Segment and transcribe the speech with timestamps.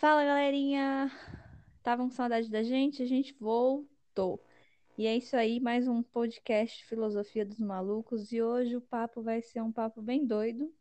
[0.00, 1.10] Fala, galerinha!
[1.76, 3.02] Estavam com saudade da gente?
[3.02, 4.40] A gente voltou.
[4.96, 8.30] E é isso aí, mais um podcast Filosofia dos Malucos.
[8.30, 10.72] E hoje o papo vai ser um papo bem doido.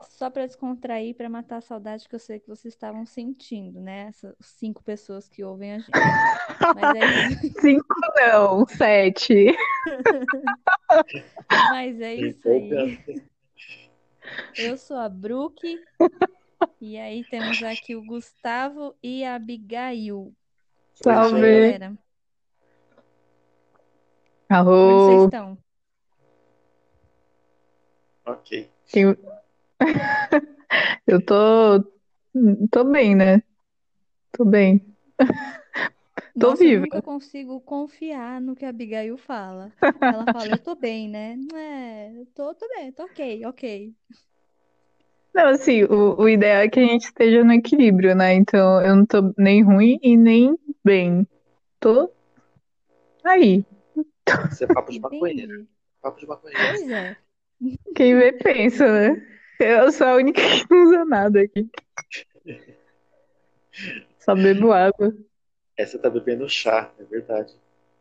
[0.00, 4.08] Só para descontrair, para matar a saudade que eu sei que vocês estavam sentindo, né?
[4.08, 5.90] Essas cinco pessoas que ouvem a gente.
[6.74, 9.56] Mas é isso, Cinco não, sete.
[11.70, 13.22] mas é isso aí.
[14.58, 15.78] Eu sou a Brook.
[16.80, 20.32] E aí temos aqui o Gustavo e a Abigail.
[20.94, 21.30] Salve.
[21.30, 21.44] Como
[24.90, 25.58] é vocês estão?
[28.24, 28.68] Ok.
[31.06, 31.82] Eu tô.
[32.70, 33.42] Tô bem, né?
[34.32, 34.80] Tô bem.
[36.38, 36.84] Tô Nossa, eu viva.
[36.84, 39.72] nunca consigo confiar no que a Abigail fala.
[40.00, 41.36] Ela fala, eu tô bem, né?
[41.54, 43.94] É, eu tô, tô bem, tô ok, ok.
[45.38, 48.34] Não, assim, o, o ideal é que a gente esteja no equilíbrio, né?
[48.34, 51.24] Então eu não tô nem ruim e nem bem.
[51.78, 52.12] Tô
[53.22, 53.64] aí.
[54.50, 55.64] Isso é papo de maconheiro.
[56.02, 56.60] Papo de maconheiro.
[56.66, 57.16] Pois é.
[57.94, 59.26] Quem vê pensa, né?
[59.60, 61.70] Eu sou a única que não usa nada aqui.
[64.18, 65.14] Só bebo água.
[65.76, 67.54] Essa tá bebendo chá, é verdade.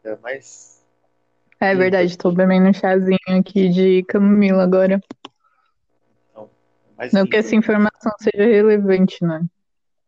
[0.04, 0.84] É mais.
[1.60, 5.00] É verdade, tô bebendo um chazinho aqui de camomila agora.
[6.98, 9.46] Não, é mais Não que essa informação seja relevante, né?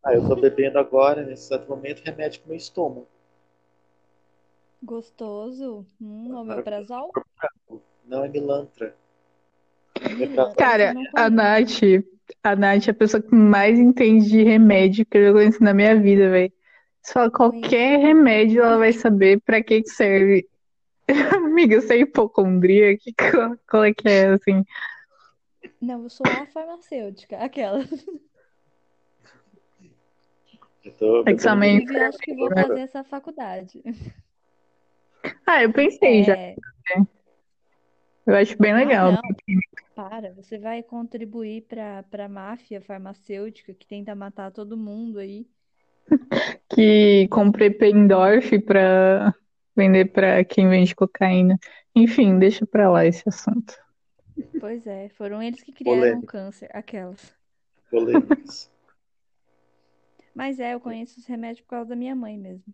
[0.02, 3.06] Ah, eu tô bebendo agora, nesse exato momento, remédio pro meu estômago.
[4.82, 5.86] Gostoso.
[6.00, 7.12] Hum, omeprazol?
[8.06, 8.94] Não é milantra.
[10.16, 11.30] Milantra, Cara, eu não a.
[11.30, 11.82] Nath,
[12.42, 15.74] a Nath é a pessoa que mais entende de remédio que eu já conheci na
[15.74, 16.52] minha vida, velho.
[17.02, 20.48] Se fala qualquer remédio, ela vai saber pra que que serve.
[21.36, 22.96] Amiga, você é hipocondria?
[22.96, 24.64] Que, qual, qual é que é, assim?
[25.80, 27.80] Não, eu sou a farmacêutica, aquela.
[30.84, 33.82] Eu tô É bebendo mãe- Inclusive, acho que vou fazer essa faculdade.
[35.46, 36.36] Ah, eu pensei já.
[36.36, 36.56] É,
[38.26, 39.12] Eu acho bem legal.
[39.14, 39.20] Ah.
[39.94, 45.46] Para, você vai contribuir para para a máfia farmacêutica que tenta matar todo mundo aí.
[46.68, 49.34] Que comprei Pendorf pra
[49.76, 51.58] vender pra quem vende cocaína.
[51.94, 53.74] Enfim, deixa pra lá esse assunto.
[54.58, 56.26] Pois é, foram eles que criaram o Polêmico.
[56.26, 57.34] câncer, aquelas.
[57.90, 58.70] polêmicas.
[60.34, 62.64] Mas é, eu conheço os remédios por causa da minha mãe mesmo.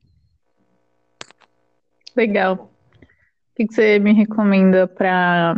[2.15, 2.71] Legal.
[3.03, 5.55] O que que você me recomenda pra,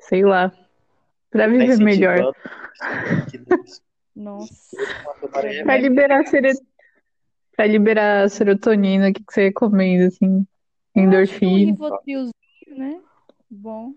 [0.00, 0.50] sei lá,
[1.30, 2.34] pra Tá viver melhor?
[4.14, 4.76] Nossa,
[5.30, 5.82] Pra remédio.
[5.88, 6.52] liberar sere...
[7.56, 10.46] pra liberar serotonina, o que que você recomenda, assim?
[10.96, 11.72] um Endorfina.
[11.72, 12.32] Rivotrilzinho,
[12.76, 13.00] né?
[13.54, 13.94] Bom.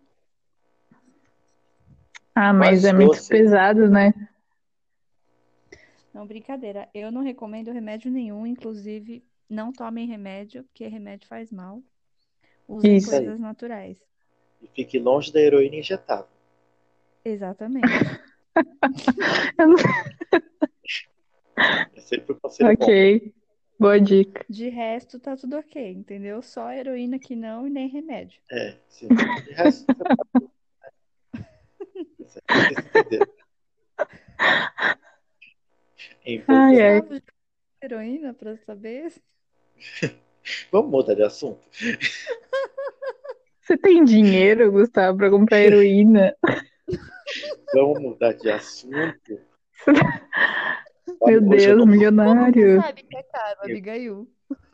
[2.35, 4.13] Ah, mas é muito pesado, né?
[6.13, 6.87] Não, brincadeira.
[6.93, 11.81] Eu não recomendo remédio nenhum, inclusive não tomem remédio, porque remédio faz mal.
[12.67, 13.09] Usem Isso.
[13.09, 13.97] coisas naturais.
[14.61, 16.27] E fique longe da heroína injetável.
[17.25, 17.87] Exatamente.
[19.57, 19.77] Eu não-
[21.95, 22.85] É sempre um conselho bom.
[23.79, 24.43] Boa dica.
[24.49, 26.41] De resto, tá tudo ok, entendeu?
[26.41, 28.41] Só heroína que não e nem remédio.
[28.51, 29.07] É, sim.
[29.07, 29.85] De resto,
[32.49, 33.27] entenderam.
[36.25, 37.01] Enfim, Ai, ai.
[37.01, 37.21] Gustavo,
[37.81, 39.13] heroína pra saber?
[40.71, 41.61] Vamos mudar de assunto?
[43.61, 46.35] Você tem dinheiro, Gustavo, pra comprar heroína?
[47.73, 49.39] Vamos mudar de assunto.
[51.25, 52.81] Meu Deus, não- milionário.
[52.81, 54.27] sabe que é caro, Abigail?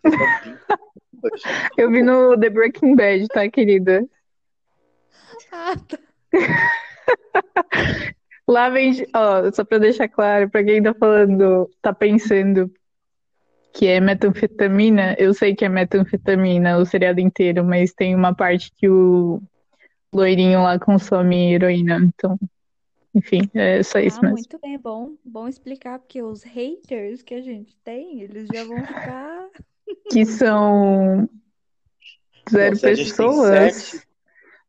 [1.78, 4.06] Eu vi no The Breaking Bad, tá, querida?
[5.52, 5.98] Ah, tá.
[8.48, 12.70] Lá vende, ó, só pra deixar claro, pra quem tá falando, tá pensando
[13.74, 18.72] que é metanfetamina, eu sei que é metanfetamina o seriado inteiro, mas tem uma parte
[18.76, 19.42] que o
[20.14, 22.38] loirinho lá consome heroína, então,
[23.16, 24.38] enfim, é só isso Ah, mesmo.
[24.38, 28.86] muito bem, bom, bom explicar, porque os haters que a gente tem, eles já vão
[28.86, 29.50] ficar.
[30.10, 31.30] Que são
[32.50, 33.74] zero Não, pessoas.
[33.76, 34.08] sete,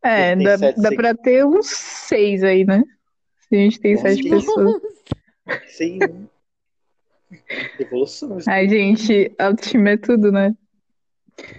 [0.03, 2.83] É, dá, sete dá pra ter uns seis aí, né?
[3.49, 4.75] Se a gente tem Nossa, sete que pessoas.
[6.03, 6.27] um.
[7.79, 10.55] Evolução, Ai, gente, autoestima é tudo, né?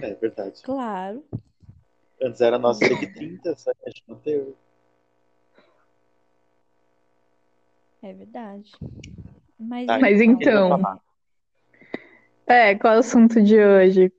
[0.01, 0.61] é verdade.
[0.63, 1.23] Claro.
[2.21, 4.53] Antes era nosso que 30, só que a gente manteve.
[8.05, 8.71] É verdade.
[9.59, 10.79] Mas, Tá, Mas então,
[12.47, 14.11] É, qual é o assunto de hoje?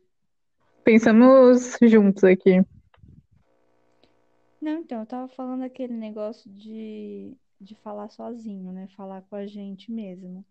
[0.85, 2.63] Pensamos juntos aqui.
[4.61, 8.87] Não, então, eu tava falando aquele negócio de de falar sozinho, né?
[8.89, 10.45] Falar com a gente mesmo.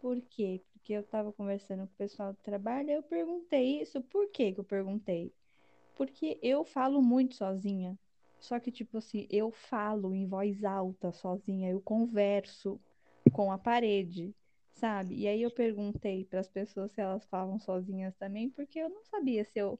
[0.00, 0.62] Por quê?
[0.72, 4.02] Porque eu tava conversando com o pessoal do trabalho, eu perguntei isso.
[4.02, 5.32] Por que que eu perguntei?
[5.96, 7.98] Porque eu falo muito sozinha.
[8.42, 12.80] Só que, tipo assim, eu falo em voz alta sozinha, eu converso
[13.32, 14.34] com a parede,
[14.74, 15.16] sabe?
[15.16, 19.04] E aí eu perguntei para as pessoas se elas falam sozinhas também, porque eu não
[19.04, 19.78] sabia se eu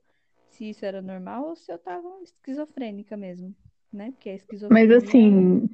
[0.49, 3.55] se isso era normal ou se eu tava esquizofrênica mesmo,
[3.93, 4.13] né?
[4.13, 4.35] Porque a
[4.69, 5.69] Mas esquizofrenia assim,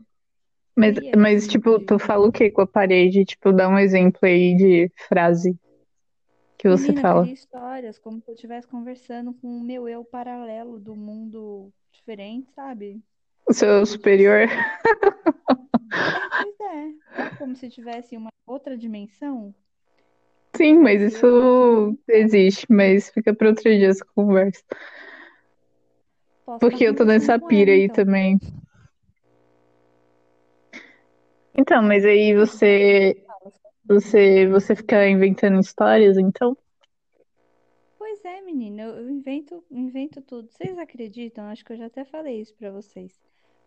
[0.77, 3.25] mas, seria mas esse tipo, tipo tu fala o que com a parede?
[3.25, 5.57] Tipo, dá um exemplo aí de frase
[6.59, 7.29] que você Menina, fala.
[7.33, 13.03] histórias como se eu estivesse conversando com o meu eu paralelo do mundo diferente, sabe?
[13.49, 14.41] O seu superior.
[14.41, 14.49] É,
[16.43, 17.37] pois é.
[17.39, 19.55] Como se tivesse uma outra dimensão.
[20.57, 24.63] Sim, mas isso existe, mas fica para outro dia essa conversa.
[26.45, 28.05] Posso Porque eu tô nessa pira aí então.
[28.05, 28.39] também.
[31.55, 33.25] Então, mas aí você,
[33.85, 36.57] você, você fica inventando histórias, então?
[38.29, 40.51] É, menina, eu invento, invento tudo.
[40.51, 41.47] Vocês acreditam?
[41.47, 43.19] Acho que eu já até falei isso pra vocês.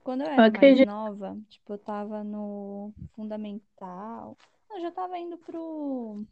[0.03, 4.37] Quando eu era mais nova, tipo, eu tava no fundamental.
[4.69, 6.23] Eu já tava indo pro.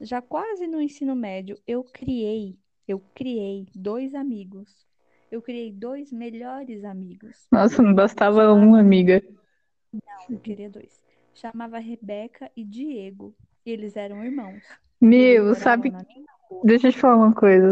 [0.00, 2.56] Já quase no ensino médio, eu criei,
[2.86, 4.86] eu criei dois amigos.
[5.32, 7.48] Eu criei dois melhores amigos.
[7.50, 8.78] Nossa, não bastava um, Chamava.
[8.78, 9.22] amiga.
[9.92, 11.02] Não, eu queria dois.
[11.34, 13.34] Chamava Rebeca e Diego.
[13.66, 14.62] E eles eram irmãos.
[15.00, 15.92] Meu, sabe?
[16.62, 17.68] Deixa eu te falar uma coisa.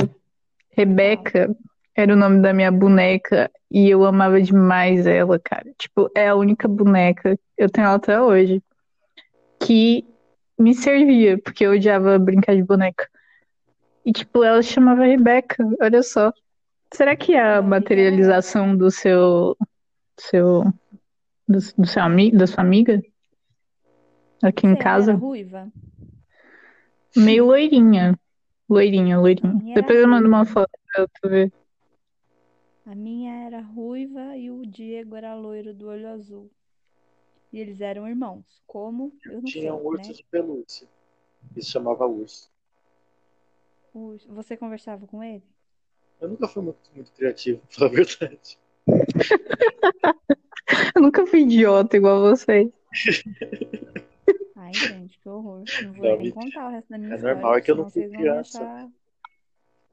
[0.70, 1.54] Rebeca
[1.94, 5.70] era o nome da minha boneca e eu amava demais ela, cara.
[5.78, 8.62] Tipo, é a única boneca, eu tenho ela até hoje,
[9.60, 10.04] que
[10.58, 13.08] me servia, porque eu odiava brincar de boneca.
[14.04, 16.32] E, tipo, ela se chamava Rebeca, olha só.
[16.92, 19.56] Será que é a materialização do seu,
[20.18, 20.64] seu,
[21.48, 23.00] do, do seu amigo, da sua amiga
[24.42, 25.14] aqui em Você, casa?
[25.14, 25.68] ruiva?
[27.16, 28.18] Meio loirinha.
[28.72, 29.52] Loirinha, loirinha.
[29.54, 30.44] minha era Depois eu mando uma ruiva.
[30.44, 31.52] foto pra tu ver.
[32.86, 36.50] A minha era ruiva e o Diego era loiro do olho azul.
[37.52, 38.44] E eles eram irmãos.
[38.66, 39.12] Como?
[39.26, 40.14] Eu não Tinha sei, um urso né?
[40.14, 40.88] de pelúcia.
[41.56, 42.50] Isso chamava urso.
[43.94, 45.44] O- Você conversava com ele?
[46.20, 48.58] Eu nunca fui muito, muito criativo, pra falar a verdade.
[50.96, 52.72] Eu nunca fui idiota igual você.
[54.74, 55.64] Ai, gente, que horror.
[55.82, 57.70] Não vou Não, nem me- contar o resto da minha É história, normal, é que
[57.70, 58.58] eu não fui criança.
[58.62, 58.88] achar.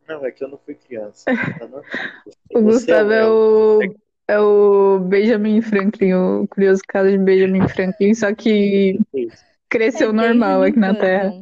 [0.07, 1.25] Não, é que eu não fui criança.
[1.25, 1.33] Tá.
[2.53, 3.79] O é Gustavo é é o.
[4.27, 9.43] é o Benjamin Franklin, o curioso caso de Benjamin Franklin, só que é isso.
[9.43, 11.33] É cresceu normal Benjamin aqui na Terra.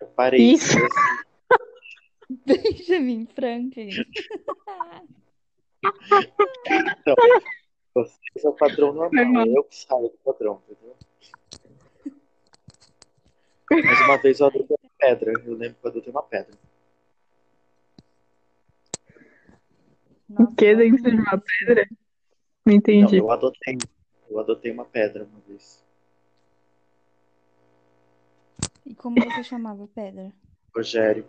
[0.00, 0.40] Eu parei.
[0.54, 0.76] Isso.
[2.46, 3.90] Benjamin Franklin.
[7.00, 7.14] Então,
[7.94, 9.24] vocês é o padrão normal.
[9.24, 9.46] Normal.
[9.46, 10.96] É eu que saio do padrão, entendeu?
[13.70, 15.32] Mas uma vez eu adotei uma pedra.
[15.32, 16.58] Eu lembro que eu adotei uma pedra.
[20.30, 21.88] O que dentro de uma pedra?
[21.90, 21.96] Não
[22.66, 23.16] Não, entendi.
[23.16, 23.78] eu adotei.
[24.28, 25.82] Eu adotei uma pedra uma vez.
[28.84, 30.32] E como você chamava a pedra?
[30.74, 31.26] Rogério.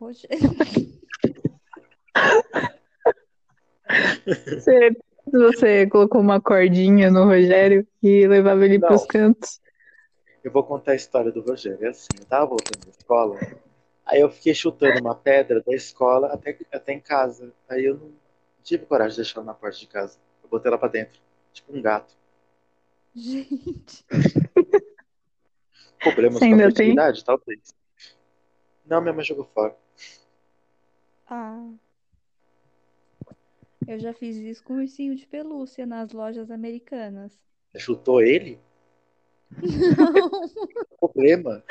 [0.00, 0.38] Rogério.
[4.46, 4.90] Você,
[5.30, 9.60] você colocou uma cordinha no Rogério e levava ele pros Não, cantos.
[10.44, 11.84] Eu vou contar a história do Rogério.
[11.86, 13.40] É assim, eu tava voltando da escola.
[14.04, 17.50] Aí eu fiquei chutando uma pedra da escola até, até em casa.
[17.66, 18.12] Aí eu não
[18.62, 20.18] tive coragem de deixar ela na porta de casa.
[20.42, 21.18] Eu botei ela pra dentro.
[21.54, 22.14] Tipo um gato.
[23.14, 24.04] Gente.
[25.98, 27.74] Problemas Você com a fertilidade, talvez.
[28.84, 29.74] Não, minha mãe jogou fora.
[31.26, 31.70] Ah,
[33.86, 37.38] eu já fiz isso com ursinho de pelúcia nas lojas americanas.
[37.72, 38.60] Você chutou ele?
[39.62, 40.30] Não,
[41.00, 41.62] Problema.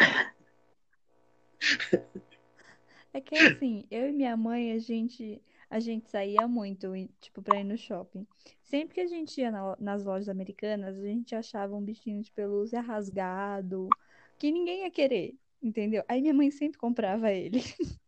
[3.14, 7.42] é que assim, eu e minha mãe, a gente, a gente saía muito, e, tipo,
[7.42, 8.26] pra ir no shopping.
[8.64, 12.32] Sempre que a gente ia na- nas lojas americanas, a gente achava um bichinho de
[12.32, 13.90] pelúcia rasgado,
[14.38, 16.04] que ninguém ia querer, entendeu?
[16.08, 17.62] Aí minha mãe sempre comprava ele.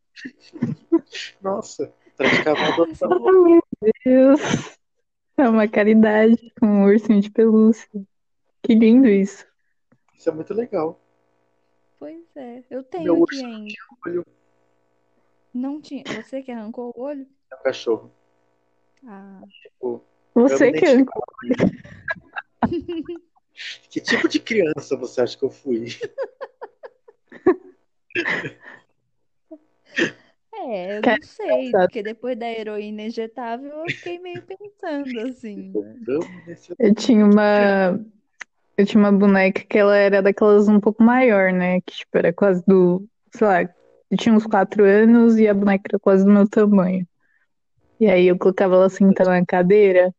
[1.42, 3.12] Nossa, praticava uma adoção.
[3.12, 3.64] Oh, meu
[4.06, 4.78] Deus.
[5.38, 7.88] É uma caridade com um ursinho de pelúcia.
[8.64, 9.46] Que lindo isso.
[10.18, 11.00] Isso é muito legal.
[12.00, 13.74] Pois é, eu O tenho meu aqui urso ainda.
[14.06, 14.26] olho
[15.54, 16.04] Não tinha.
[16.16, 17.28] Você que arrancou o olho?
[17.52, 18.12] é um cachorro.
[19.08, 20.04] Ah, Tipo,
[20.34, 21.26] Você que identificava.
[23.90, 25.86] Que tipo de criança você acha que eu fui?
[30.58, 35.74] É, eu não sei, porque depois da heroína injetável eu fiquei meio pensando assim.
[36.48, 38.00] Nesse Eu tinha uma.
[38.78, 41.80] Eu tinha uma boneca que ela era daquelas um pouco maior, né?
[41.82, 43.08] Que tipo, era quase do.
[43.34, 47.08] Sei lá, eu tinha uns quatro anos e a boneca era quase do meu tamanho.
[48.00, 50.14] E aí eu colocava ela sentada na cadeira.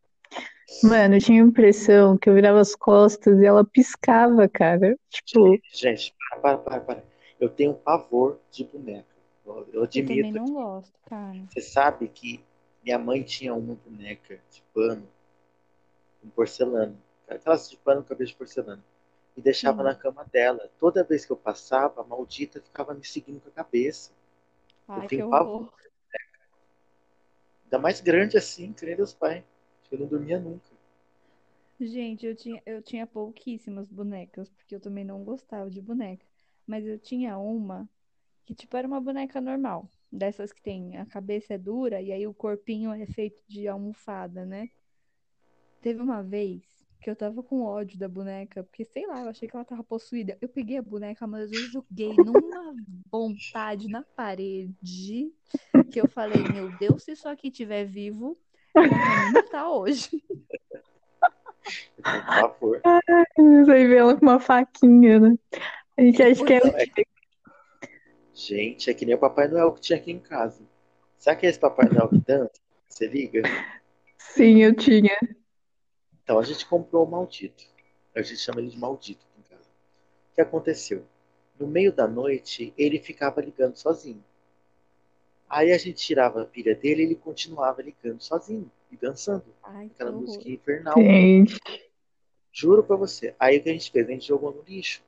[0.82, 4.96] Mano, eu tinha a impressão que eu virava as costas e ela piscava, cara.
[5.10, 7.04] Tipo, Gente, para, para, para, para.
[7.38, 9.04] Eu tenho pavor de boneca.
[9.44, 10.38] Eu, eu Eu também admito.
[10.38, 11.38] não gosto, cara.
[11.50, 12.42] Você sabe que
[12.82, 15.06] minha mãe tinha uma boneca de pano,
[16.22, 16.94] com porcelana.
[17.28, 18.85] Aquelas de pano com cabeça de porcelana.
[19.37, 19.85] E deixava Sim.
[19.85, 20.71] na cama dela.
[20.78, 24.12] Toda vez que eu passava, a maldita ficava me seguindo com a cabeça.
[24.88, 25.73] Ai, que tenho horror.
[27.64, 29.45] Ainda mais grande assim, creio Deus Pai.
[29.90, 30.76] Eu não dormia nunca.
[31.78, 36.25] Gente, eu tinha, eu tinha pouquíssimas bonecas, porque eu também não gostava de boneca.
[36.66, 37.88] Mas eu tinha uma
[38.47, 39.90] que, tipo, era uma boneca normal.
[40.11, 44.47] Dessas que tem a cabeça é dura e aí o corpinho é feito de almofada,
[44.47, 44.71] né?
[45.83, 46.62] Teve uma vez
[47.00, 49.84] que eu tava com ódio da boneca, porque sei lá, eu achei que ela tava
[49.84, 50.36] possuída.
[50.40, 52.74] Eu peguei a boneca, mas eu joguei numa
[53.10, 55.32] vontade na parede
[55.92, 58.36] que eu falei, meu Deus, se isso aqui estiver vivo,
[58.74, 60.22] me matar hoje.
[62.02, 62.80] Tenho pavor.
[63.36, 65.38] você vê ela com uma faquinha, né?
[65.96, 66.60] A gente acha que é.
[66.60, 67.06] Não, é que-
[68.34, 70.62] Gente, é que nem o Papai Noel que tinha aqui em casa.
[71.18, 72.52] Sabe aquele Papai Noel que dança?
[72.88, 73.42] Você liga?
[74.18, 75.16] Sim, eu tinha.
[76.26, 77.64] Então a gente comprou o maldito.
[78.12, 79.62] A gente chama ele de maldito em casa.
[79.62, 81.06] O que aconteceu?
[81.56, 84.23] No meio da noite, ele ficava ligando sozinho.
[85.49, 89.45] Aí a gente tirava a pilha dele e ele continuava ligando sozinho e dançando.
[89.62, 90.95] Ai, que Aquela música infernal.
[90.97, 91.61] Gente,
[92.52, 93.33] Juro pra você.
[93.38, 94.09] Aí o que a gente fez?
[94.09, 95.04] A gente jogou no lixo.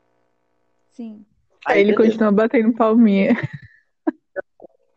[0.93, 1.27] Sim.
[1.67, 2.13] aí ele beleza.
[2.13, 3.35] continua batendo palminha.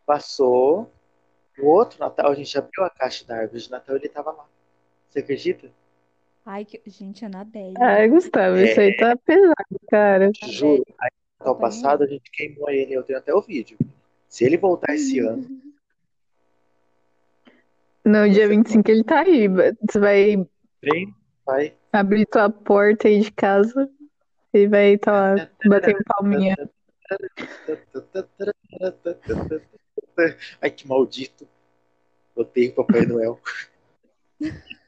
[0.06, 0.92] Passou.
[1.58, 4.32] No outro Natal, a gente abriu a caixa da árvore de Natal e ele tava
[4.32, 4.48] lá.
[5.10, 5.72] Você acredita?
[6.46, 6.82] Ai, que...
[6.88, 7.76] gente, Anabelle.
[7.80, 10.32] Ai, Gustavo, isso aí tá pesado, cara.
[10.44, 10.84] Juro.
[11.00, 12.94] Aí, no Papai passado, a gente queimou ele.
[12.94, 13.78] Eu tenho até o vídeo.
[14.28, 15.46] Se ele voltar esse ano,
[18.04, 19.48] No dia 25 ele tá aí.
[19.48, 20.48] Você vai
[20.82, 21.76] vem, vai.
[21.94, 23.90] abrir tua porta aí de casa
[24.54, 26.56] e vai estar lá batendo palminha.
[30.62, 31.48] Ai, que maldito.
[32.36, 33.40] Odeio Papai Noel.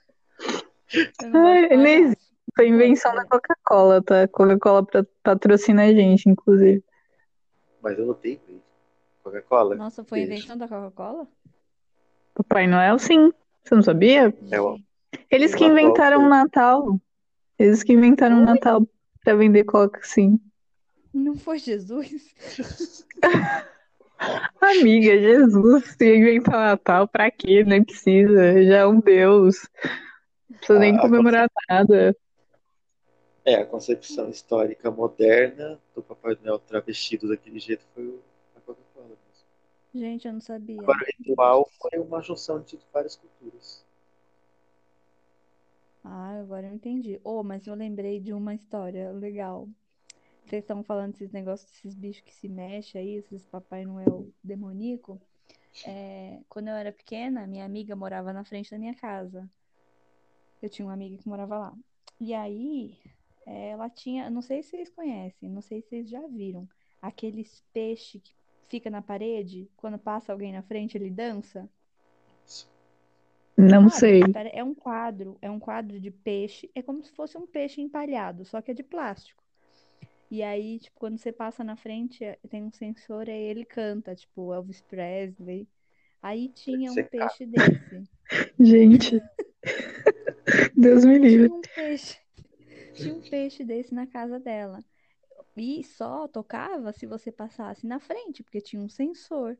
[1.24, 2.24] Não Ai, existe.
[2.56, 4.28] Foi invenção da Coca-Cola, tá?
[4.28, 4.86] Coca-Cola
[5.24, 6.84] patrocina a gente, inclusive.
[7.82, 8.62] Mas eu odeio ele.
[9.24, 9.76] Coca-Cola?
[9.76, 10.34] Nossa, foi Beijo.
[10.34, 11.28] invenção da Coca-Cola?
[12.36, 13.32] Papai Noel, sim.
[13.64, 14.34] Você não sabia?
[14.52, 14.76] É, ó.
[14.76, 14.86] Gente,
[15.32, 16.30] Eles que inventaram o.
[16.30, 17.00] Natal.
[17.58, 18.88] Eles que inventaram o Natal
[19.24, 20.40] pra vender Coca, sim.
[21.14, 22.36] não foi Jesus?
[24.62, 27.64] Amiga, Jesus, se inventar o Natal, pra quê?
[27.64, 28.64] Nem precisa.
[28.64, 29.68] Já é um Deus.
[30.54, 32.16] Não precisa nem Ah, comemorar nada.
[33.46, 38.22] É, a concepção histórica moderna do Papai Noel travestido daquele jeito foi o-
[38.56, 39.08] a Coca-Cola.
[39.08, 39.44] mesmo.
[39.94, 40.82] Gente, eu não sabia.
[40.82, 43.84] Agora, o ritual foi uma junção de várias culturas.
[46.04, 47.20] Ah, agora eu entendi.
[47.24, 49.70] Oh, mas eu lembrei de uma história legal.
[50.46, 55.22] Vocês estão falando desses negócios, desses bichos que se mexem aí, esses Papai Noel demoníaco.
[55.84, 59.50] É, quando eu era pequena, minha amiga morava na frente da minha casa.
[60.64, 61.74] Eu tinha uma amiga que morava lá.
[62.20, 62.98] E aí,
[63.46, 66.68] ela tinha, não sei se vocês conhecem, não sei se vocês já viram,
[67.02, 68.34] aqueles peixes que
[68.70, 71.70] fica na parede, quando passa alguém na frente, ele dança.
[73.58, 74.00] Não Sabe?
[74.00, 74.22] sei.
[74.54, 78.46] É um quadro, é um quadro de peixe, é como se fosse um peixe empalhado,
[78.46, 79.44] só que é de plástico.
[80.32, 84.16] E aí, tipo, quando você passa na frente, é- tem um sensor, aí ele canta,
[84.16, 85.68] tipo, Elvis Presley.
[86.22, 88.04] Aí tinha um peixe desse.
[88.60, 89.22] Gente.
[90.76, 91.48] Deus me livre.
[91.48, 92.18] Tinha um peixe.
[92.94, 94.84] Tinha um peixe desse na casa dela.
[95.56, 99.58] E só tocava se você passasse na frente, porque tinha um sensor.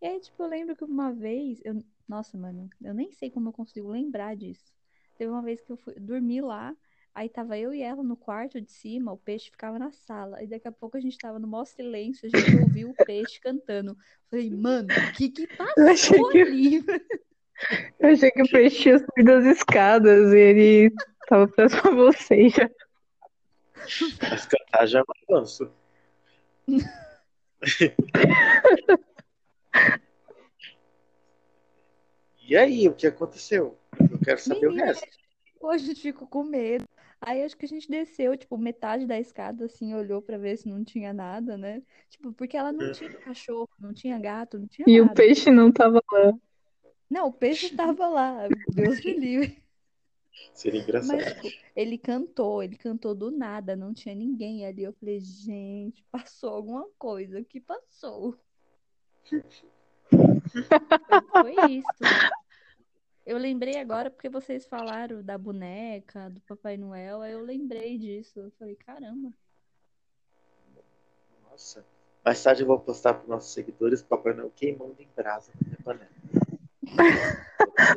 [0.00, 1.82] E aí, tipo, eu lembro que uma vez, eu...
[2.08, 4.74] nossa, mano, eu nem sei como eu consigo lembrar disso.
[5.16, 6.76] Teve uma vez que eu fui dormir lá,
[7.14, 10.42] aí tava eu e ela no quarto de cima, o peixe ficava na sala.
[10.42, 13.40] E daqui a pouco a gente tava no maior silêncio, a gente ouviu o peixe
[13.40, 13.96] cantando.
[14.28, 16.84] Falei, mano, o que que Eu achei passou ali?
[17.98, 20.94] Eu achei que o peixe tinha subido as escadas e ele
[21.28, 22.70] tava próximo a você já.
[24.30, 25.70] Mas cantar já é um avanço.
[32.48, 33.76] E aí, o que aconteceu?
[33.98, 35.06] Eu quero saber o Menina, resto.
[35.60, 36.84] Hoje eu fico com medo.
[37.20, 40.68] Aí acho que a gente desceu, tipo, metade da escada, assim, olhou pra ver se
[40.68, 41.82] não tinha nada, né?
[42.10, 45.14] Tipo, porque ela não tinha cachorro, não tinha gato, não tinha E o nada.
[45.14, 46.32] peixe não tava lá.
[47.16, 49.64] Não, o peixe tava lá, Deus me livre.
[50.52, 51.16] Seria engraçado.
[51.16, 54.82] Mas, tipo, ele cantou, ele cantou do nada, não tinha ninguém ali.
[54.82, 58.38] Eu falei, gente, passou alguma coisa, o que passou?
[59.24, 59.42] Foi,
[61.30, 61.88] foi isso.
[63.24, 68.40] Eu lembrei agora porque vocês falaram da boneca, do Papai Noel, aí eu lembrei disso.
[68.40, 69.32] Eu falei, caramba.
[71.50, 71.82] Nossa.
[72.22, 75.78] Mais tarde eu vou postar para nossos seguidores Papai Noel queimando em brasa na minha
[75.82, 76.45] panela.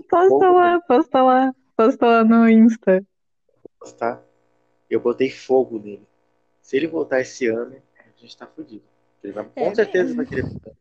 [0.09, 1.53] Posta lá, posta lá.
[1.75, 3.05] Posta lá no Insta.
[3.79, 4.21] Postar.
[4.89, 6.07] Eu botei fogo nele.
[6.61, 8.83] Se ele voltar esse ano, a gente tá fudido.
[9.23, 10.17] Ele vai, com É certeza mesmo.
[10.17, 10.71] vai querer voltar.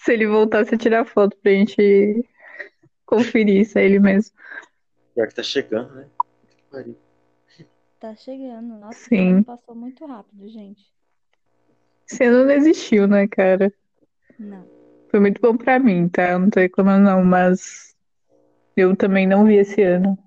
[0.00, 2.28] Se ele voltasse a tirar foto pra gente
[3.04, 4.36] conferir se é ele mesmo.
[5.14, 6.06] Pior que tá chegando, né?
[7.98, 8.78] Tá chegando.
[8.78, 9.42] Nossa, Sim.
[9.42, 10.84] passou muito rápido, gente.
[12.08, 13.72] Esse ano não existiu, né, cara?
[14.38, 14.75] Não.
[15.10, 16.30] Foi muito bom pra mim, tá?
[16.30, 17.96] Eu não tô reclamando, não, mas
[18.76, 20.18] eu também não vi esse ano.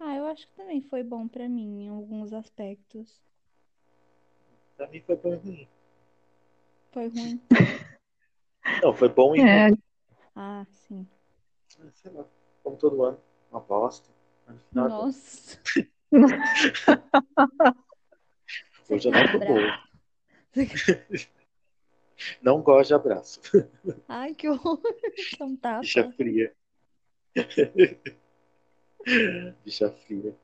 [0.00, 3.20] Ah, eu acho que também foi bom pra mim em alguns aspectos.
[4.76, 5.68] Pra mim foi bom e ruim.
[6.92, 7.40] Foi ruim.
[8.82, 9.78] Não, foi bom e É, ruim.
[10.36, 11.06] Ah, sim.
[11.94, 12.24] Sei lá.
[12.62, 13.18] Como todo ano.
[13.50, 14.08] Uma bosta.
[14.70, 14.96] Final é bom.
[15.04, 15.58] Nossa.
[18.90, 19.78] Hoje eu não tô boa.
[22.42, 23.40] Não gosto de abraço.
[24.08, 24.80] Ai, que horror.
[25.32, 25.80] Então tá.
[25.80, 26.52] Bicha fria.
[29.64, 30.34] Bicha fria.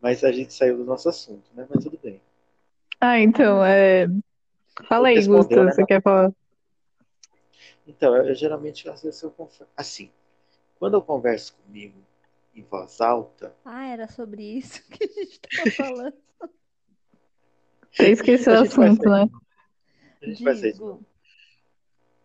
[0.00, 1.66] Mas a gente saiu do nosso assunto, né?
[1.68, 2.20] Mas tudo bem.
[3.00, 4.06] Ah, então, é.
[4.88, 5.72] Fala aí, Gusta, né?
[5.72, 6.32] você quer falar?
[7.86, 9.60] Então, eu, eu geralmente, às vezes, eu conf...
[9.76, 10.10] Assim,
[10.78, 11.98] quando eu converso comigo
[12.54, 16.14] em voz alta, Ah, era sobre isso que a gente tava falando.
[17.92, 19.28] Você esqueceu o vai assunto, né?
[20.22, 20.86] a gente vai sair de Digo.
[20.86, 21.06] novo.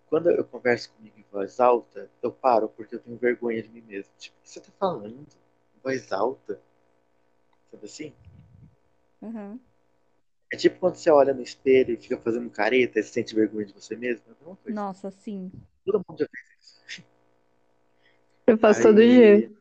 [0.10, 3.82] Quando eu converso comigo em voz alta, eu paro porque eu tenho vergonha de mim
[3.82, 4.12] mesmo.
[4.18, 5.08] Tipo, o que você tá falando?
[5.08, 6.60] Em voz alta?
[7.72, 8.14] Sabe assim?
[9.22, 9.60] Aham.
[10.52, 13.68] É tipo quando você olha no espelho e fica fazendo careta e você sente vergonha
[13.68, 14.24] de você mesmo.
[14.66, 14.72] É.
[14.72, 15.52] Nossa, sim.
[15.86, 17.04] Todo mundo já fez isso.
[18.48, 19.52] Eu faço todo Aí- dia.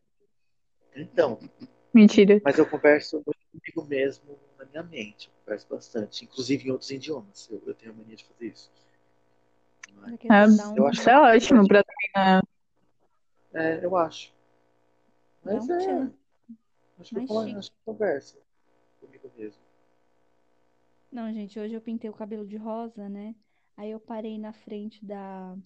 [0.96, 1.38] Então,
[1.92, 2.40] Mentira.
[2.42, 5.28] mas eu converso muito comigo mesmo na minha mente.
[5.28, 6.24] Eu converso bastante.
[6.24, 7.48] Inclusive em outros idiomas.
[7.50, 8.70] Eu, eu tenho a mania de fazer isso.
[9.96, 12.42] Um- eu acho- Isso é ótimo pra treinar.
[13.54, 14.32] É, eu acho.
[15.44, 15.78] Mas Não, é.
[17.00, 18.36] Acho que, eu, acho que eu converso
[19.00, 19.62] comigo mesmo.
[21.10, 23.34] Não, gente, hoje eu pintei o cabelo de rosa, né?
[23.76, 25.56] Aí eu parei na frente da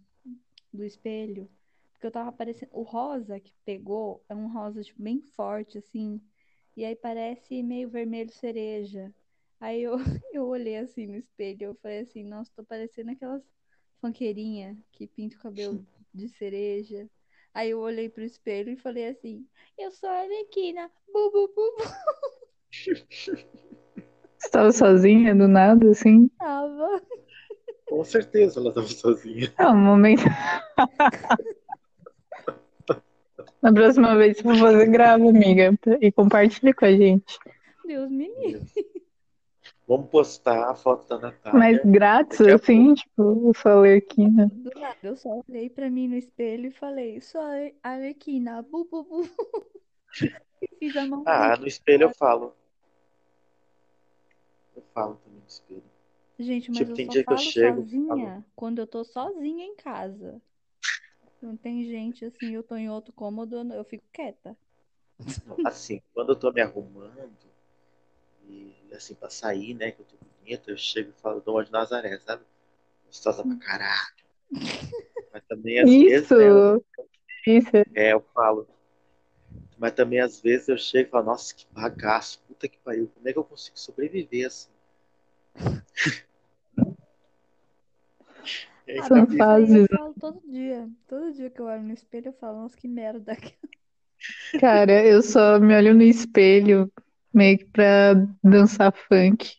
[0.72, 1.50] do espelho,
[1.92, 6.20] porque eu tava parecendo o rosa que pegou é um rosa tipo bem forte assim,
[6.76, 9.12] e aí parece meio vermelho cereja.
[9.60, 9.94] Aí eu
[10.32, 13.42] eu olhei assim no espelho, eu falei assim, nossa, tô parecendo aquelas
[14.02, 17.08] funkeirinha que pinta o cabelo de cereja.
[17.54, 19.46] Aí eu olhei pro espelho e falei assim,
[19.78, 20.90] eu sou a Arlequina.
[21.12, 21.84] Bu, bu, bu, bu.
[24.38, 26.28] Você tava sozinha do nada, assim?
[26.36, 27.00] Tava.
[27.88, 29.52] Com certeza ela estava sozinha.
[29.56, 30.24] É um momento.
[33.62, 37.38] Na próxima vez que for fazer, grava, amiga, e compartilha com a gente.
[37.86, 38.66] Deus me livre.
[39.92, 41.58] Vamos postar a foto da Natália.
[41.58, 44.46] Mas grátis, assim, tipo, eu falei aqui, né?
[44.50, 48.86] Do nada, eu só olhei pra mim no espelho e falei, sou a Arlequina, bu,
[48.86, 49.28] bu, bu.
[50.62, 51.24] E fiz a mão.
[51.26, 52.54] Ah, no espelho eu falo.
[54.74, 55.84] Eu falo também no espelho.
[56.38, 59.04] Gente, mas tipo, eu tem só dia que eu falo chego, sozinha quando eu tô
[59.04, 60.40] sozinha em casa.
[61.42, 64.56] Não tem gente assim, eu tô em outro cômodo, eu fico quieta.
[65.66, 67.36] Assim, quando eu tô me arrumando,
[68.48, 71.64] e assim, pra sair, né, que eu tô bonita, eu chego e falo, dou uma
[71.64, 72.44] de Nazaré, sabe?
[73.06, 74.14] Gostosa pra caralho.
[75.32, 76.34] Mas também às vezes, Isso!
[76.34, 76.62] né, eu-
[77.46, 77.70] Isso.
[77.94, 78.66] é, eu falo.
[79.76, 83.28] Mas também às vezes eu chego e falo, nossa, que bagaço, puta que pariu, como
[83.28, 84.70] é que eu consigo sobreviver assim?
[88.88, 89.86] Aí, Ah, isso eu fases.
[89.88, 90.88] falo todo dia.
[91.06, 93.34] Todo dia que eu olho no espelho, eu falo, nossa, que merda.
[94.58, 96.90] Cara, eu só me olho no espelho
[97.34, 99.56] meio que pra dançar funk.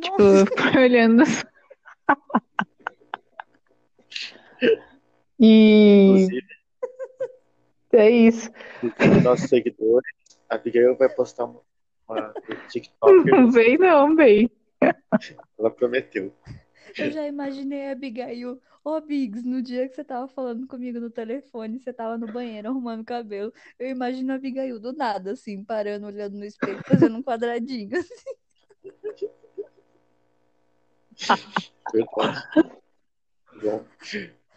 [0.00, 1.22] Tipo, Nossa, fico olhando.
[5.42, 6.46] E inclusive,
[7.94, 8.50] é isso.
[8.82, 10.12] inclusive nossos seguidores,
[10.50, 11.60] a Abigail vai postar uma,
[12.06, 12.34] uma
[12.68, 14.50] TikToker, Não vem, não, bem.
[15.58, 16.30] ela prometeu.
[16.98, 18.60] Eu já imaginei a Abigail.
[18.84, 22.68] Ô, Biggs, no dia que você tava falando comigo no telefone, você tava no banheiro
[22.68, 23.52] arrumando cabelo.
[23.78, 27.90] Eu imagino a Abigail do nada, assim, parando, olhando no espelho, fazendo um quadradinho.
[33.62, 33.84] Bom,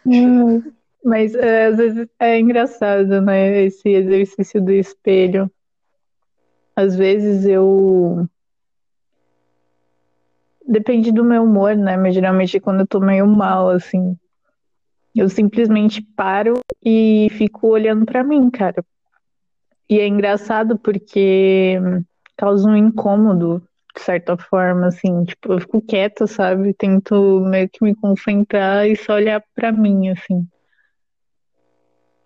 [0.06, 3.64] Hum, Mas é, às vezes é engraçado, né?
[3.64, 5.50] Esse exercício do espelho.
[6.76, 8.28] Às vezes eu.
[10.66, 11.96] Depende do meu humor, né?
[11.96, 14.16] Mas geralmente quando eu tô meio mal, assim,
[15.14, 18.84] eu simplesmente paro e fico olhando pra mim, cara.
[19.88, 21.78] E é engraçado porque
[22.36, 23.62] causa um incômodo,
[23.94, 26.74] de certa forma, assim, tipo, eu fico quieta, sabe?
[26.74, 30.46] Tento meio que me concentrar e só olhar pra mim, assim.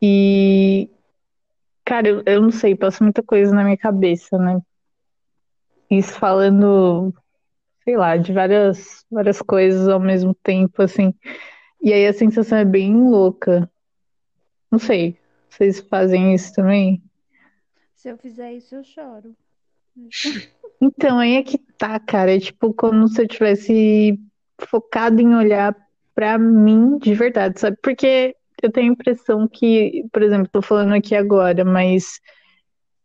[0.00, 0.88] E,
[1.84, 4.60] cara, eu, eu não sei, passa muita coisa na minha cabeça, né?
[5.90, 7.12] Isso falando,
[7.88, 11.14] sei lá, de várias, várias coisas ao mesmo tempo, assim.
[11.80, 13.66] E aí a sensação é bem louca.
[14.70, 15.16] Não sei,
[15.48, 17.02] vocês fazem isso também?
[17.94, 19.34] Se eu fizer isso, eu choro.
[20.80, 22.36] Então, aí é que tá, cara.
[22.36, 24.16] É tipo como se eu tivesse
[24.60, 25.74] focado em olhar
[26.14, 27.76] pra mim de verdade, sabe?
[27.82, 32.20] Porque eu tenho a impressão que, por exemplo, tô falando aqui agora, mas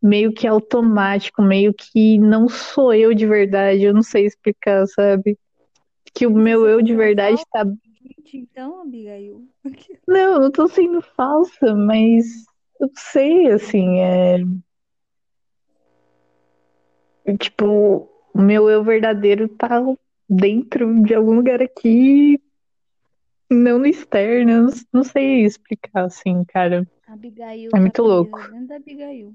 [0.04, 5.40] meio que automático, meio que não sou eu de verdade, eu não sei explicar, sabe?
[6.14, 7.66] Que o meu eu tá de sendo verdade tá.
[8.34, 9.48] Então, Abigail.
[10.06, 12.26] Não, eu não tô sendo falsa, mas
[12.80, 14.38] eu sei, assim, é.
[17.38, 19.82] Tipo, o meu eu verdadeiro tá
[20.28, 22.42] dentro de algum lugar aqui,
[23.50, 26.86] não no externo, não, não sei explicar, assim, cara.
[27.08, 28.40] Abigail É tá muito louco.
[28.52, 29.34] dentro da Abigail.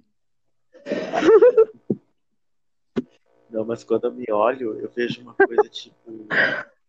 [3.50, 6.26] Não, mas quando eu me olho, eu vejo uma coisa tipo.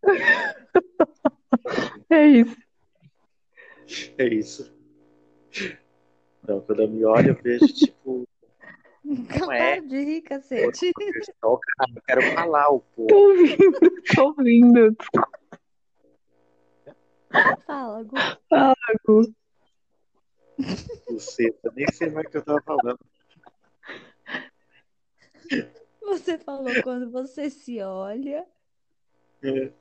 [2.09, 2.57] É isso.
[4.17, 4.73] É isso.
[6.47, 8.27] Não, quando eu me olho, eu vejo tipo.
[9.03, 9.75] Não é.
[9.75, 10.91] Para de rir, cacete.
[11.43, 11.59] Eu
[12.05, 13.07] quero falar o povo.
[13.07, 14.95] Tô ouvindo, tô ouvindo.
[17.65, 18.15] Fala, Gu.
[19.05, 19.33] Gu.
[21.09, 22.99] Você, eu nem sei mais o que eu tava falando.
[26.01, 28.45] Você falou quando você se olha.
[29.43, 29.71] É.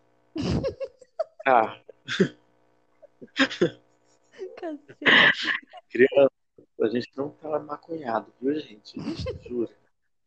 [1.46, 1.80] Ah,
[4.56, 5.52] Cacete.
[5.90, 6.30] criança,
[6.80, 8.98] a gente não tava maconhado, viu, gente?
[9.48, 9.68] Juro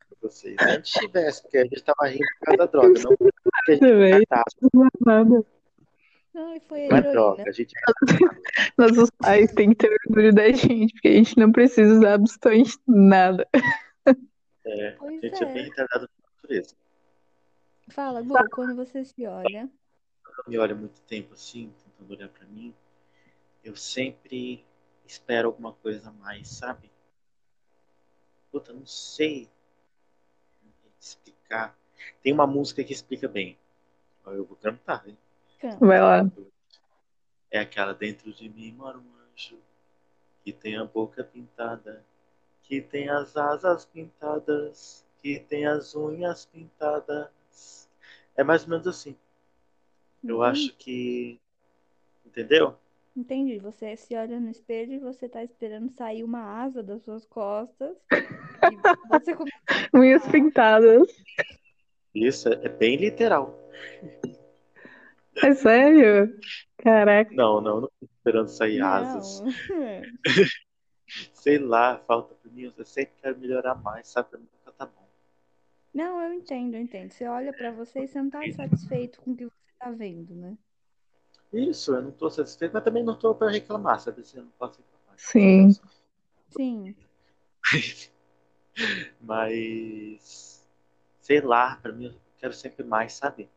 [0.09, 0.55] pra vocês.
[0.59, 3.31] Se a gente tivesse, porque a gente tava rindo por causa da droga, não porque
[3.67, 3.75] a
[4.17, 4.43] gente tava
[6.33, 7.11] Não e foi a heroína.
[7.11, 7.43] droga.
[7.47, 7.73] A gente
[8.77, 12.77] Nossos pais têm que ter orgulho da gente, porque a gente não precisa usar absolutamente
[12.87, 13.47] nada.
[14.65, 15.65] É, a Pois gente é bem é.
[15.65, 16.75] retardado por natureza.
[17.89, 19.69] Fala, Gu, quando você se olha.
[20.23, 22.73] Quando eu me olho há muito tempo assim, tentando olhar pra mim,
[23.63, 24.65] eu sempre
[25.05, 26.91] espero alguma coisa a mais, sabe?
[28.51, 29.49] Puta, não sei
[30.99, 31.75] explicar.
[32.21, 33.57] Tem uma música que explica bem.
[34.25, 35.17] Eu vou cantar, hein?
[35.59, 35.85] Canta.
[35.85, 36.21] Vai lá.
[37.49, 39.59] É aquela dentro de mim mora um anjo
[40.43, 42.05] que tem a boca pintada,
[42.71, 47.89] que tem as asas pintadas, que tem as unhas pintadas.
[48.33, 49.13] É mais ou menos assim.
[50.23, 50.69] Eu Entendi.
[50.69, 51.37] acho que.
[52.25, 52.77] Entendeu?
[53.13, 53.59] Entendi.
[53.59, 57.97] Você se olha no espelho e você tá esperando sair uma asa das suas costas.
[58.63, 58.75] E
[59.09, 59.35] você
[59.93, 61.11] Unhas pintadas.
[62.13, 63.59] Isso é bem literal.
[65.43, 66.39] É sério?
[66.77, 67.33] Caraca.
[67.33, 69.43] Não, não, não tô esperando sair asas.
[71.33, 72.71] Sei lá, falta pra mim.
[72.75, 74.29] Eu sempre quero melhorar mais, sabe?
[74.29, 75.07] Pra mim nunca tá bom.
[75.93, 77.11] Não, eu entendo, eu entendo.
[77.11, 80.33] Você olha pra você e você não tá satisfeito com o que você tá vendo,
[80.35, 80.57] né?
[81.51, 84.21] Isso, eu não tô satisfeito, mas também não tô pra reclamar, sabe?
[84.21, 85.15] Assim, Eu não posso reclamar.
[85.17, 85.69] Sim.
[86.49, 86.95] Sim.
[89.19, 90.65] Mas.
[91.19, 93.49] Sei lá, pra mim eu quero sempre mais, sabe?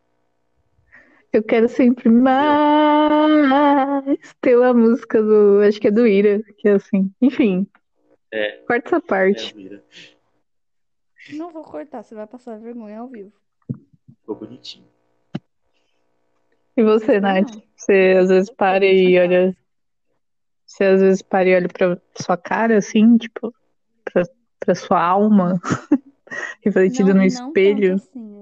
[1.35, 4.05] Eu quero sempre mais.
[4.41, 5.61] Tem uma música do.
[5.67, 7.13] Acho que é do Ira, que é assim.
[7.21, 7.67] Enfim,
[8.33, 9.57] É, corta essa é, parte.
[9.57, 9.83] Mira.
[11.33, 13.33] Não vou cortar, você vai passar vergonha ao vivo.
[14.21, 14.87] Ficou bonitinho.
[16.77, 17.33] E você, Não.
[17.33, 17.51] Nath?
[17.77, 19.57] Você às vezes para e olha.
[20.65, 23.53] Você às vezes para e olha pra sua cara, assim, tipo,
[24.05, 24.23] pra,
[24.61, 25.61] pra sua alma,
[26.63, 27.95] refletida no espelho.
[27.95, 28.34] assim.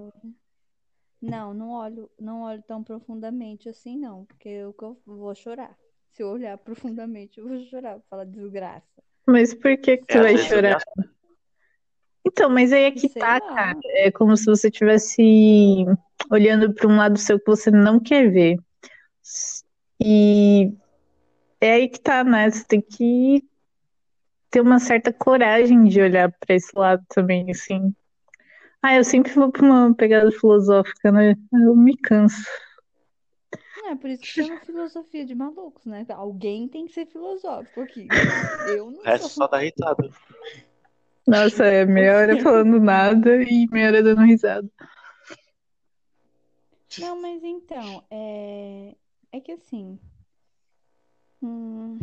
[1.23, 4.75] Não, não olho, não olho tão profundamente assim, não, porque eu,
[5.07, 5.77] vou chorar.
[6.13, 9.03] Se eu olhar profundamente, eu vou chorar, vou falar desgraça.
[9.27, 10.83] Mas por que que É, você às vai chorar?
[12.27, 13.55] Então, mas aí é que Sei tá, lá.
[13.55, 13.79] cara.
[13.85, 15.85] É como se você tivesse
[16.31, 18.57] olhando para um lado seu que você não quer ver.
[20.01, 20.73] E
[21.61, 22.51] é aí que tá, né?
[22.51, 23.45] Você tem que
[24.51, 27.95] ter uma certa coragem de olhar para esse lado também, assim.
[28.83, 31.37] Ah, eu sempre vou para uma pegada filosófica, né?
[31.53, 32.45] Eu me canso.
[33.85, 36.05] É por isso que chama filosofia de malucos, né?
[36.11, 38.09] Alguém tem que ser filosófico aqui.
[38.75, 39.45] Eu não resto sou.
[39.45, 40.11] só dá risada.
[41.27, 44.69] Nossa, é meia hora falando nada e meia hora dando risada.
[46.99, 48.95] Não, mas então, é,
[49.31, 49.99] é que assim,
[51.41, 51.99] hum,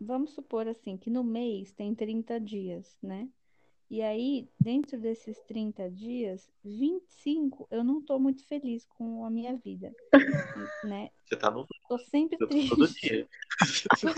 [0.00, 3.28] vamos supor assim, que no mês tem 30 dias, né?
[3.88, 9.56] E aí, dentro desses 30 dias, 25 eu não tô muito feliz com a minha
[9.56, 9.94] vida,
[10.82, 11.10] né?
[11.24, 13.00] Você tá no Tô sempre todo triste.
[13.00, 13.28] dia.
[14.00, 14.14] Pois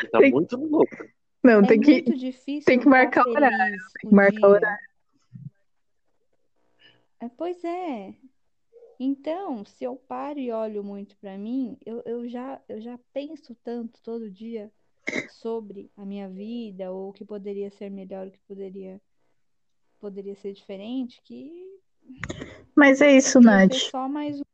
[0.00, 0.96] Você tá Tem- muito louco.
[1.42, 1.92] Não, é tem que.
[1.92, 4.78] muito difícil tem que eu marcar tá o horário, feliz que marcar o dia.
[7.20, 8.14] É, pois é.
[8.98, 13.54] Então, se eu paro e olho muito pra mim, eu, eu já, eu já penso
[13.62, 14.72] tanto todo dia
[15.28, 19.00] sobre a minha vida, ou o que poderia ser melhor, o que poderia,
[20.00, 21.50] poderia ser diferente, que
[22.74, 23.74] Mas é isso, Nath.
[23.90, 24.44] só mais um-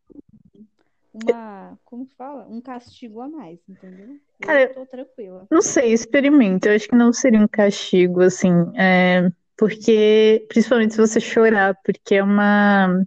[1.15, 2.47] uma, como que fala?
[2.49, 4.19] Um castigo a mais, entendeu?
[4.41, 5.47] Cara, Eu tô tranquila.
[5.51, 6.69] Não sei, experimenta.
[6.69, 12.15] Eu acho que não seria um castigo, assim, é, porque, principalmente se você chorar, porque
[12.17, 13.05] é uma,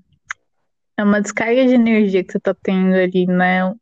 [0.98, 3.74] é uma descarga de energia que você tá tendo ali, né?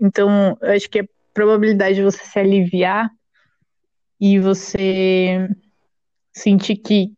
[0.00, 3.10] Então, eu acho que a probabilidade de você se aliviar
[4.20, 5.48] e você
[6.32, 7.12] sentir que,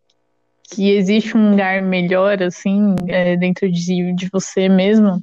[0.64, 5.22] que existe um lugar melhor, assim, é, dentro de, de você mesmo,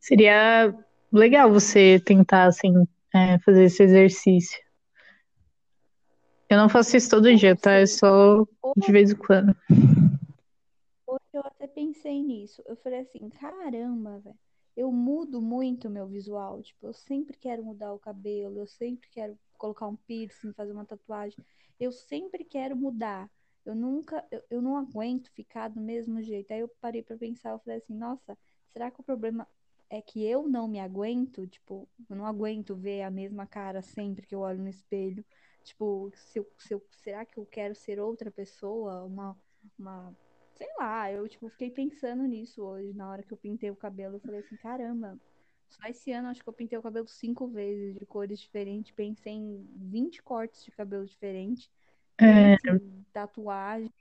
[0.00, 0.74] seria
[1.12, 2.74] legal você tentar, assim,
[3.14, 4.58] é, fazer esse exercício.
[6.50, 7.72] Eu não faço isso todo dia, tá?
[7.74, 8.44] É só
[8.76, 9.54] de vez em quando.
[11.06, 12.62] Hoje eu até pensei nisso.
[12.66, 14.47] Eu falei assim, caramba, velho.
[14.78, 16.62] Eu mudo muito o meu visual.
[16.62, 20.84] Tipo, eu sempre quero mudar o cabelo, eu sempre quero colocar um piercing, fazer uma
[20.84, 21.36] tatuagem.
[21.80, 23.28] Eu sempre quero mudar.
[23.66, 26.52] Eu nunca, eu, eu não aguento ficar do mesmo jeito.
[26.52, 28.38] Aí eu parei pra pensar, eu falei assim, nossa,
[28.72, 29.48] será que o problema
[29.90, 31.44] é que eu não me aguento?
[31.48, 35.24] Tipo, eu não aguento ver a mesma cara sempre que eu olho no espelho.
[35.64, 39.02] Tipo, se eu, se eu, será que eu quero ser outra pessoa?
[39.02, 39.36] Uma,
[39.76, 40.16] uma
[40.58, 44.16] Sei lá, eu tipo fiquei pensando nisso hoje, na hora que eu pintei o cabelo,
[44.16, 45.18] eu falei assim, caramba,
[45.68, 49.32] só esse ano acho que eu pintei o cabelo cinco vezes, de cores diferentes, pensei
[49.34, 51.70] em 20 cortes de cabelo diferentes,
[52.20, 53.92] É, piercing, tatuagem.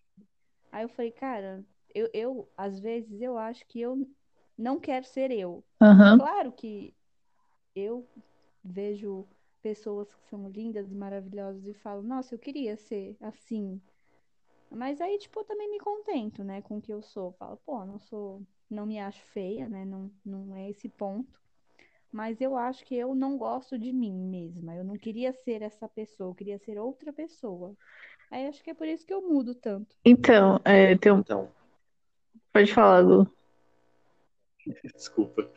[0.71, 1.65] Aí eu falei, cara,
[1.95, 4.09] eu, eu às vezes eu acho que eu
[4.57, 5.63] não quero ser eu.
[5.81, 6.19] aham.
[6.19, 6.95] Claro que
[7.75, 8.07] eu
[8.63, 9.27] vejo
[9.61, 13.81] pessoas que são lindas e maravilhosas e falo, nossa, eu queria ser assim.
[14.71, 17.31] Mas aí, tipo, eu também me contento, né, com o que eu sou.
[17.33, 19.85] Falo, pô, não sou, não me acho feia, né?
[19.85, 21.39] Não, não é esse ponto.
[22.11, 24.75] Mas eu acho que eu não gosto de mim mesma.
[24.75, 27.75] Eu não queria ser essa pessoa, eu queria ser outra pessoa.
[28.31, 29.95] Aí acho que é por isso que eu mudo tanto.
[30.03, 31.19] Então, é, tem um...
[31.19, 31.51] Então,
[32.51, 33.27] pode falar, Lu.
[34.95, 35.49] desculpa.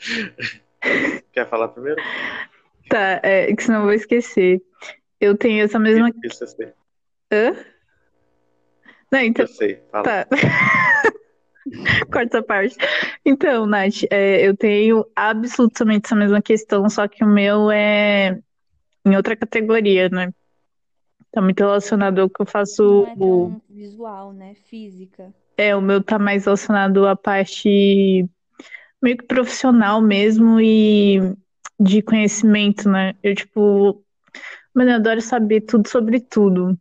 [1.32, 2.00] Quer falar primeiro?
[2.88, 4.62] Tá, é, que senão eu vou esquecer.
[5.20, 6.10] Eu tenho essa mesma.
[7.30, 7.52] Hã?
[9.10, 9.44] Não, então.
[9.44, 9.82] Eu sei.
[9.90, 10.04] Fala.
[10.04, 10.26] Tá.
[12.10, 12.76] Corta essa parte.
[13.24, 18.38] Então, Nath, é, eu tenho absolutamente essa mesma questão, só que o meu é
[19.04, 20.32] em outra categoria, né?
[21.32, 22.82] Tá muito relacionado ao que eu faço.
[22.82, 24.54] Não é tão visual, né?
[24.68, 25.32] Física.
[25.56, 28.26] É, o meu tá mais relacionado à parte
[29.00, 31.34] meio que profissional mesmo e
[31.78, 33.14] de conhecimento, né?
[33.22, 34.02] Eu, tipo,
[34.74, 36.76] mano, eu adoro saber tudo sobre tudo.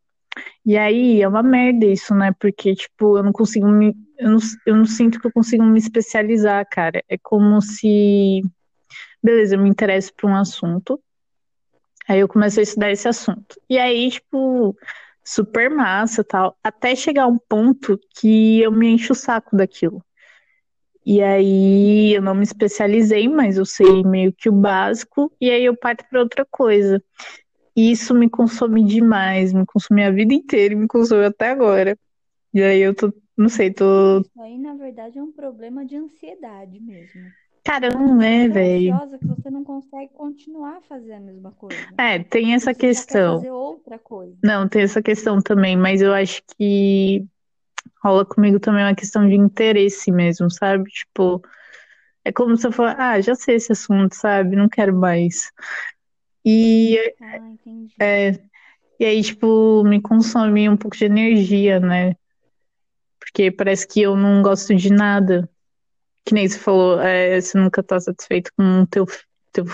[0.65, 2.33] E aí é uma merda isso, né?
[2.39, 3.95] Porque, tipo, eu não consigo me.
[4.17, 7.03] Eu não, eu não sinto que eu consigo me especializar, cara.
[7.07, 8.41] É como se.
[9.21, 11.01] Beleza, eu me interesso por um assunto.
[12.07, 13.59] Aí eu começo a estudar esse assunto.
[13.69, 14.75] E aí, tipo,
[15.23, 16.57] super massa tal.
[16.63, 20.03] Até chegar um ponto que eu me encho o saco daquilo.
[21.05, 25.31] E aí eu não me especializei, mas eu sei meio que o básico.
[25.39, 27.03] E aí eu parto para outra coisa.
[27.79, 31.97] E isso me consome demais, me consome a vida inteira e me consome até agora.
[32.53, 34.19] E aí eu tô, não sei, tô.
[34.19, 37.31] Isso aí, na verdade, é um problema de ansiedade mesmo.
[37.63, 38.93] Cara, não é, velho.
[38.93, 41.77] ansiosa que você não consegue continuar a fazer a mesma coisa.
[41.97, 43.35] É, tem essa Você questão.
[43.37, 44.35] fazer outra coisa.
[44.43, 47.25] Não, tem essa questão também, mas eu acho que
[48.03, 50.83] rola comigo também uma questão de interesse mesmo, sabe?
[50.89, 51.41] Tipo,
[52.25, 54.57] é como se eu falar, ah, já sei esse assunto, sabe?
[54.57, 55.49] Não quero mais.
[56.45, 57.55] E, Ah,
[57.99, 58.31] é,
[58.99, 62.15] e aí, tipo, me consome um pouco de energia, né?
[63.19, 65.49] Porque parece que eu não gosto de nada.
[66.25, 69.05] Que nem você falou, é, você nunca tá satisfeito com teu,
[69.51, 69.65] teu,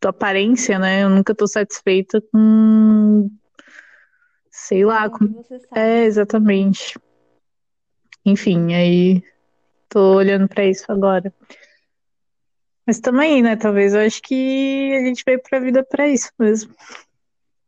[0.00, 1.02] tua aparência, né?
[1.02, 3.30] Eu nunca tô satisfeita com.
[4.50, 5.08] Sei lá.
[5.08, 5.42] Com.
[5.74, 6.98] É, exatamente.
[8.24, 9.22] Enfim, aí
[9.88, 11.32] tô olhando pra isso agora.
[12.86, 13.56] Mas também, né?
[13.56, 16.74] Talvez eu acho que a gente veio pra vida pra isso mesmo.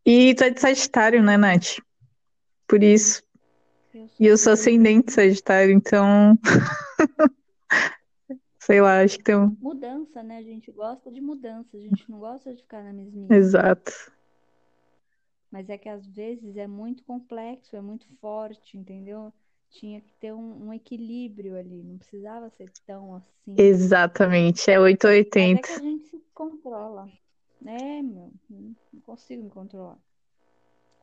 [0.04, 1.78] E tu é de Sagitário, né, Nath?
[2.66, 3.22] Por isso.
[3.94, 6.38] Eu E eu sou sou ascendente Sagitário, então.
[8.58, 9.54] Sei lá, acho que tem um.
[9.60, 10.38] mudança, né?
[10.38, 13.32] A gente gosta de mudança, a gente não gosta de ficar na mesmice.
[13.32, 13.92] Exato.
[15.50, 19.32] Mas é que às vezes é muito complexo, é muito forte, entendeu?
[19.74, 23.56] Tinha que ter um, um equilíbrio ali, não precisava ser tão assim.
[23.56, 24.70] Exatamente.
[24.70, 25.66] É Mas é 880.
[25.66, 27.08] que a gente se controla.
[27.66, 29.98] É, meu, não consigo me controlar.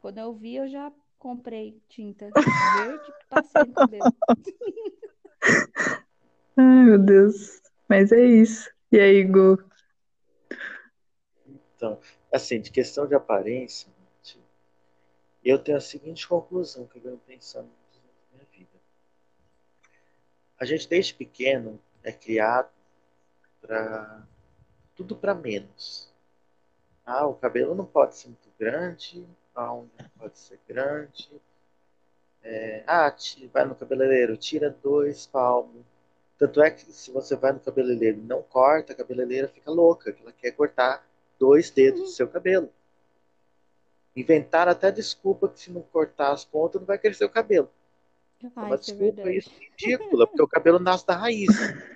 [0.01, 2.29] Quando eu vi, eu já comprei tinta
[2.77, 4.13] verde e passei no cabelo.
[6.55, 7.62] Ai, meu Deus.
[7.89, 8.71] Mas é isso.
[8.89, 9.62] E aí, Gu?
[11.75, 11.99] Então,
[12.31, 13.89] assim, de questão de aparência,
[15.43, 17.80] eu tenho a seguinte conclusão que eu venho pensando.
[20.62, 22.69] A gente, desde pequeno, é criado
[23.60, 24.21] para
[24.95, 26.13] tudo para menos.
[27.04, 31.32] Ah, o cabelo não pode ser muito grande, a unha não pode ser grande.
[32.43, 33.12] É, ah,
[33.52, 35.84] vai no cabeleireiro, tira dois palmos.
[36.38, 40.13] Tanto é que se você vai no cabeleireiro e não corta, a cabeleireira fica louca,
[40.13, 41.04] que ela quer cortar
[41.39, 42.71] dois dedos do seu cabelo.
[44.15, 47.67] Inventaram até desculpa que se não cortar as pontas não vai crescer o cabelo.
[48.43, 49.38] É Ah, uma é desculpa verdade.
[49.38, 51.49] isso ridícula, porque o cabelo nasce da raiz,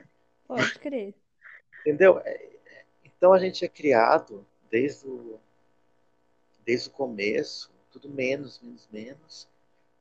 [0.48, 1.14] Pode crer.
[1.82, 2.20] entendeu?
[2.20, 2.50] É,
[3.06, 5.40] Então a gente é criado desde o,
[6.66, 9.48] desde o começo, tudo menos, menos, menos.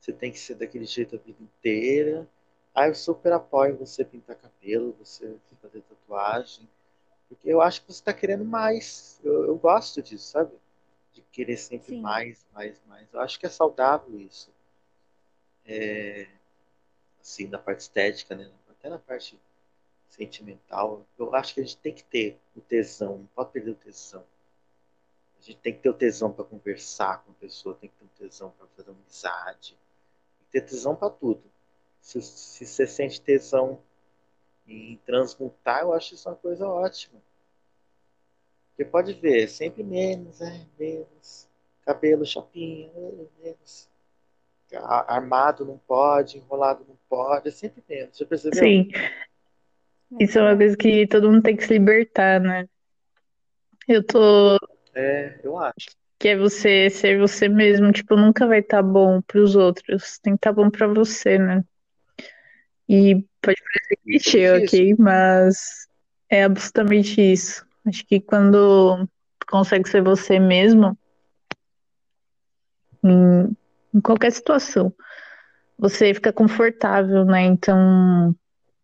[0.01, 2.29] Você tem que ser daquele jeito a vida inteira.
[2.75, 6.69] Aí eu super apoio você pintar cabelo, você fazer tatuagem,
[7.29, 9.21] porque eu acho que você está querendo mais.
[9.25, 10.53] Eu, eu gosto disso, sabe?
[11.15, 12.03] De querer sempre Sim.
[12.03, 13.09] mais, mais, mais.
[13.15, 14.51] Eu acho que é saudável isso.
[17.21, 18.51] Assim, na parte estética, né?
[18.69, 19.39] Até na parte
[20.09, 21.07] sentimental.
[21.19, 24.25] Eu acho que a gente tem que ter o tesão, não pode perder o tesão.
[25.39, 28.05] A gente tem que ter o tesão para conversar com a pessoa, tem que ter
[28.05, 29.71] o tesão para fazer amizade,
[30.39, 31.43] tem que ter tesão para tudo.
[32.01, 33.81] Se, se você sente tesão
[34.67, 37.21] em transmutar, eu acho isso uma coisa ótima.
[38.69, 41.49] Porque pode ver, sempre menos, é, menos.
[41.85, 43.89] Cabelo, chapinha, é, menos.
[44.77, 48.17] Armado não pode, enrolado não pode, é sempre menos.
[48.17, 48.59] Já percebeu?
[48.59, 48.91] Sim,
[50.21, 52.67] É isso é uma coisa que todo mundo tem que se libertar, né?
[53.89, 54.57] Eu tô.
[54.95, 55.91] É, eu acho.
[56.19, 57.93] Que é você ser você mesmo.
[57.93, 60.19] Tipo, nunca vai estar bom pros outros.
[60.23, 61.65] Tem que estar bom pra você, né?
[62.89, 64.77] E pode parecer clichê, Isso.
[64.77, 64.95] ok?
[64.99, 65.89] Mas
[66.29, 67.67] é absolutamente isso.
[67.87, 69.09] Acho que quando
[69.49, 70.97] consegue ser você mesmo,
[73.95, 74.93] em, qualquer situação,
[75.79, 77.43] você fica confortável, né?
[77.43, 78.35] Então,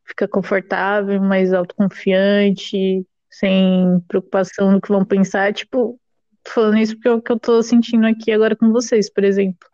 [0.05, 5.53] fica confortável, mais autoconfiante, sem preocupação no que vão pensar.
[5.53, 5.99] Tipo,
[6.47, 9.69] falando isso porque é o que eu tô sentindo aqui agora com vocês, por exemplo.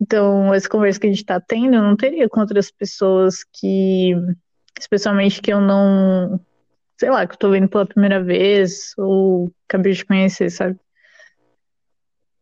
[0.00, 4.12] Então, essa conversa que a gente tá tendo, eu não teria com outras pessoas que,
[4.78, 6.40] especialmente que eu não,
[6.98, 10.78] sei lá, que eu tô vendo pela primeira vez ou acabei de conhecer, sabe?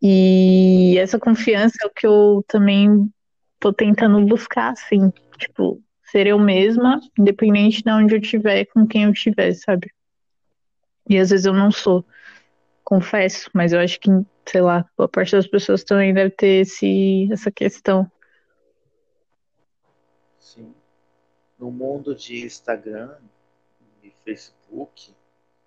[0.02, 3.12] E essa confiança é o que eu também
[3.58, 9.04] tô tentando buscar, assim, tipo, ser eu mesma, independente de onde eu estiver, com quem
[9.04, 9.92] eu estiver, sabe?
[11.08, 12.04] E às vezes eu não sou,
[12.90, 14.10] confesso, mas eu acho que,
[14.44, 18.10] sei lá, boa parte das pessoas também deve ter esse, essa questão.
[20.36, 20.74] Sim.
[21.56, 23.14] No mundo de Instagram
[24.02, 25.14] e Facebook,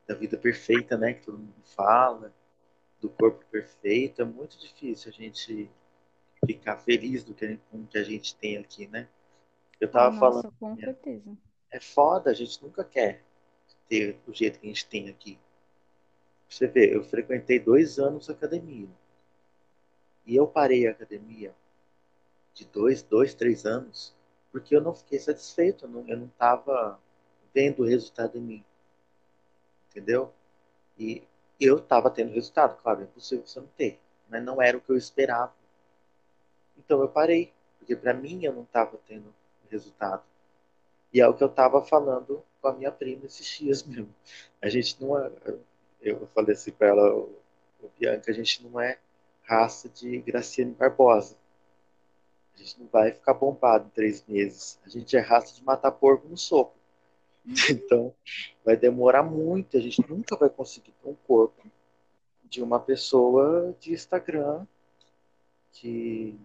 [0.05, 2.33] da vida perfeita, né, que todo mundo fala,
[3.03, 5.69] do corpo perfeito, é muito difícil a gente
[6.45, 9.07] ficar feliz do que, com o que a gente tem aqui, né?
[9.79, 11.37] Eu Ah, tava falando, nossa, com certeza.
[11.71, 13.21] é foda, a gente nunca quer
[13.89, 15.37] ter do jeito que a gente tem aqui.
[16.49, 18.87] Você vê, eu frequentei dois anos a academia.
[20.25, 21.55] E eu parei a academia
[22.53, 24.15] de dois, dois, três anos,
[24.51, 26.99] porque eu não fiquei satisfeito, eu não, eu não tava
[27.53, 28.65] vendo o resultado em mim.
[29.89, 30.33] Entendeu?
[30.97, 31.23] E
[31.65, 34.91] eu tava tendo resultado, claro, é impossível você não ter, mas não era o que
[34.91, 35.53] eu esperava.
[36.77, 39.33] Então eu parei, porque para mim eu não tava tendo
[39.69, 40.23] resultado.
[41.13, 44.13] E é o que eu tava falando com a minha prima esses dias mesmo.
[44.61, 45.31] A gente não é,
[46.01, 47.29] eu falei assim para ela, "Ô,
[47.99, 48.97] Bianca, a gente não é
[49.43, 51.37] raça de Graciane Barbosa.
[52.55, 54.79] A gente não vai ficar bombado em três meses.
[54.85, 56.75] A gente é raça de matar porco no soco.
[57.69, 58.13] Então,
[58.63, 59.77] vai demorar muito.
[59.77, 61.63] A gente nunca vai conseguir ter um corpo
[62.45, 64.65] de uma pessoa de Instagram
[65.73, 66.37] que,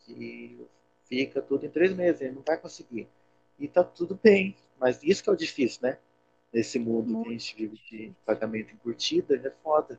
[0.00, 0.66] que
[1.06, 2.20] fica tudo em três meses.
[2.20, 3.08] Ele não vai conseguir.
[3.58, 4.56] E tá tudo bem.
[4.78, 5.98] Mas isso que é o difícil, né?
[6.52, 9.98] Nesse mundo que a gente vive de pagamento em curtida, é foda.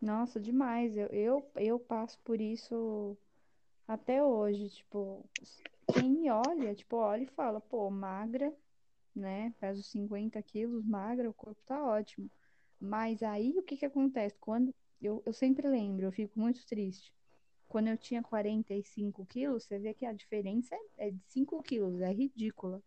[0.00, 0.96] Nossa, demais.
[0.96, 3.16] Eu, eu, eu passo por isso
[3.86, 4.70] até hoje.
[4.70, 5.24] Tipo,
[5.92, 8.54] quem me olha, tipo, olha e fala, pô, magra,
[9.14, 9.54] né?
[9.60, 12.30] Peso 50 quilos, magra, o corpo tá ótimo.
[12.80, 14.36] Mas aí o que que acontece?
[14.38, 17.12] Quando eu, eu sempre lembro, eu fico muito triste.
[17.68, 22.00] Quando eu tinha 45 quilos, você vê que a diferença é, é de 5 quilos,
[22.00, 22.82] é ridícula.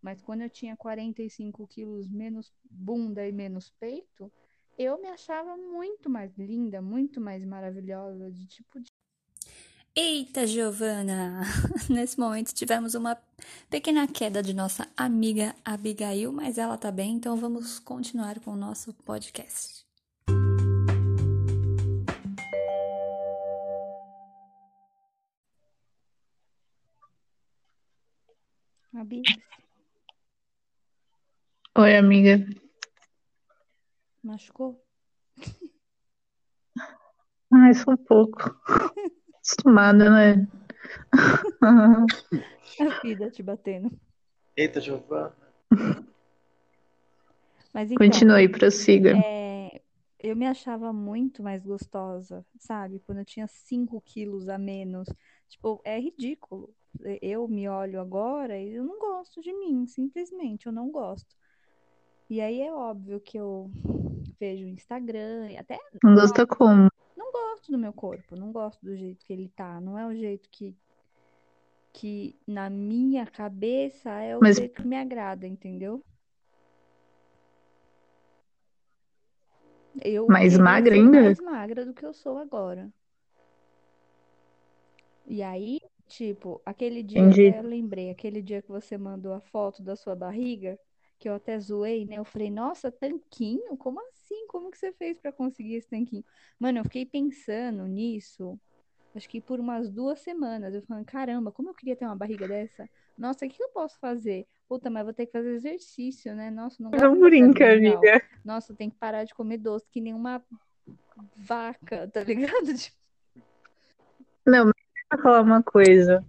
[0.00, 4.32] Mas quando eu tinha 45 quilos menos bunda e menos peito,
[4.76, 8.91] eu me achava muito mais linda, muito mais maravilhosa, de tipo de
[9.94, 11.42] Eita, Giovana!
[11.90, 13.14] Nesse momento tivemos uma
[13.68, 18.56] pequena queda de nossa amiga Abigail, mas ela tá bem, então vamos continuar com o
[18.56, 19.84] nosso podcast.
[28.94, 29.22] Abi,
[31.76, 32.38] Oi, amiga.
[34.22, 34.82] machucou?
[37.52, 38.38] Ai, só um pouco.
[39.42, 40.48] Acostumada, né?
[42.80, 43.90] A vida te batendo.
[44.56, 45.34] Eita, Giovana.
[47.74, 49.16] Mas então, Continue, prossiga.
[49.16, 49.80] é,
[50.18, 53.00] eu me achava muito mais gostosa, sabe?
[53.00, 55.08] Quando eu tinha 5 quilos a menos.
[55.48, 56.72] Tipo, é ridículo.
[57.20, 61.34] Eu me olho agora e eu não gosto de mim, simplesmente, eu não gosto.
[62.28, 63.70] E aí é óbvio que eu
[64.38, 66.91] vejo o Instagram e até Não gosta como?
[67.32, 69.80] Não gosto do meu corpo, não gosto do jeito que ele tá.
[69.80, 70.76] Não é o jeito que,
[71.92, 76.02] que na minha cabeça é o Mas- jeito que me agrada, entendeu?
[80.02, 81.20] Eu Mais magra ainda?
[81.20, 82.90] mais magra do que eu sou agora.
[85.26, 85.78] E aí,
[86.08, 87.54] tipo, aquele dia, Entendi.
[87.56, 90.78] eu lembrei, aquele dia que você mandou a foto da sua barriga,
[91.22, 92.18] que eu até zoei, né?
[92.18, 93.76] Eu falei, nossa, tanquinho?
[93.76, 94.44] Como assim?
[94.48, 96.24] Como que você fez pra conseguir esse tanquinho?
[96.58, 98.58] Mano, eu fiquei pensando nisso,
[99.14, 100.74] acho que por umas duas semanas.
[100.74, 102.90] Eu falando, caramba, como eu queria ter uma barriga dessa?
[103.16, 104.48] Nossa, o que eu posso fazer?
[104.68, 106.50] Puta, mas vou ter que fazer exercício, né?
[106.50, 108.20] Nossa, não gosto Não brinca, amiga.
[108.44, 110.44] Nossa, tem que parar de comer doce que nem uma
[111.36, 112.74] vaca, tá ligado?
[112.74, 112.96] Tipo,
[114.44, 114.74] Não, mas
[115.12, 116.24] eu falar uma coisa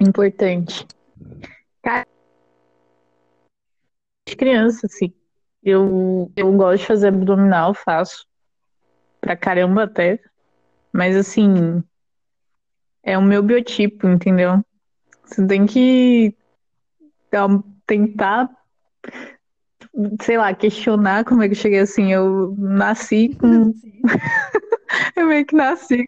[0.00, 0.84] importante.
[4.34, 5.12] Criança, assim,
[5.62, 8.26] eu, eu gosto de fazer abdominal, faço.
[9.20, 10.20] Pra caramba até.
[10.92, 11.82] Mas, assim,
[13.02, 14.64] é o meu biotipo, entendeu?
[15.24, 16.34] Você tem que
[17.86, 18.50] tentar,
[20.22, 22.12] sei lá, questionar como é que eu cheguei assim.
[22.12, 23.72] Eu nasci com.
[25.16, 26.04] Eu meio que nasci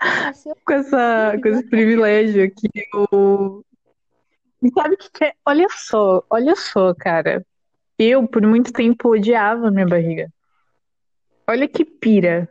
[0.00, 2.68] Nasceu com essa, com esse privilégio aqui.
[2.94, 3.64] Eu...
[4.62, 5.32] E sabe o que que é?
[5.46, 7.44] Olha só, olha só, cara.
[7.98, 10.28] Eu, por muito tempo, odiava minha barriga.
[11.48, 12.48] Olha que pira.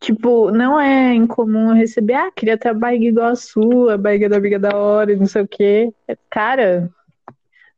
[0.00, 3.98] Tipo, não é incomum eu receber, ah, queria ter a barriga igual a sua, a
[3.98, 5.92] barriga da amiga da hora, e não sei o quê.
[6.30, 6.88] Cara,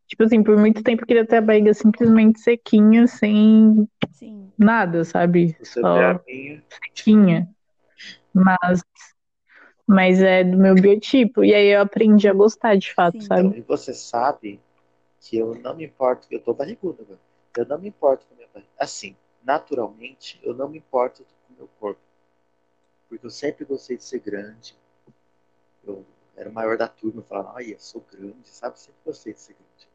[0.06, 4.52] tipo assim, por muito tempo eu queria ter a barriga simplesmente sequinha, sem Sim.
[4.58, 5.56] nada, sabe?
[5.62, 6.62] Você Só vê a minha.
[6.92, 7.48] tinha,
[8.34, 8.82] mas,
[9.90, 11.44] mas é do meu biotipo.
[11.44, 13.26] E aí eu aprendi a gostar de fato, Sim.
[13.26, 13.48] sabe?
[13.48, 14.60] Então, e você sabe
[15.20, 17.18] que eu não me importo, eu tô barrigudo agora.
[17.56, 18.70] Eu não me importo com a minha barriga.
[18.78, 22.00] Assim, naturalmente, eu não me importo com o meu corpo.
[23.08, 24.76] Porque eu sempre gostei de ser grande.
[25.84, 28.78] Eu era o maior da turma, eu falava, ai, eu sou grande, sabe?
[28.78, 29.88] Sempre gostei de ser grande.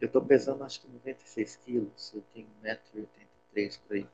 [0.00, 4.06] Eu tô pesando acho que 96 quilos, eu tenho 1,83m por aí.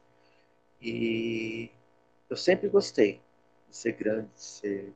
[0.80, 1.70] E
[2.28, 3.20] eu sempre gostei
[3.76, 4.92] ser grande, de ser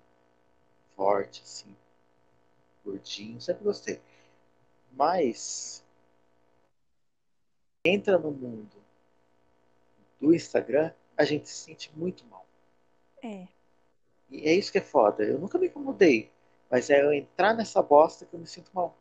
[0.95, 1.75] forte, assim,
[2.85, 4.01] gordinho, sempre gostei.
[4.93, 5.85] Mas
[7.85, 8.77] entra no mundo
[10.21, 12.47] do Instagram, a gente se sente muito mal.
[13.23, 13.47] É.
[14.31, 15.23] E é isso que é foda.
[15.23, 16.31] Eu nunca me incomodei,
[16.71, 18.97] mas é eu entrar nessa bosta que eu me sinto mal.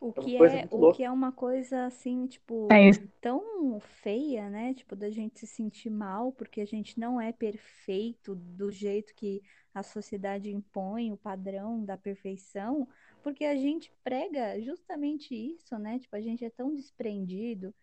[0.00, 0.96] O É que é, o louca.
[0.96, 2.90] que é uma coisa assim, tipo, É
[3.20, 4.72] tão feia, né?
[4.74, 9.42] Tipo, da gente se sentir mal porque a gente não é perfeito do jeito que
[9.74, 12.88] a sociedade impõe, o padrão da perfeição,
[13.22, 15.98] porque a gente prega justamente isso, né?
[15.98, 17.74] Tipo, a gente é tão desprendido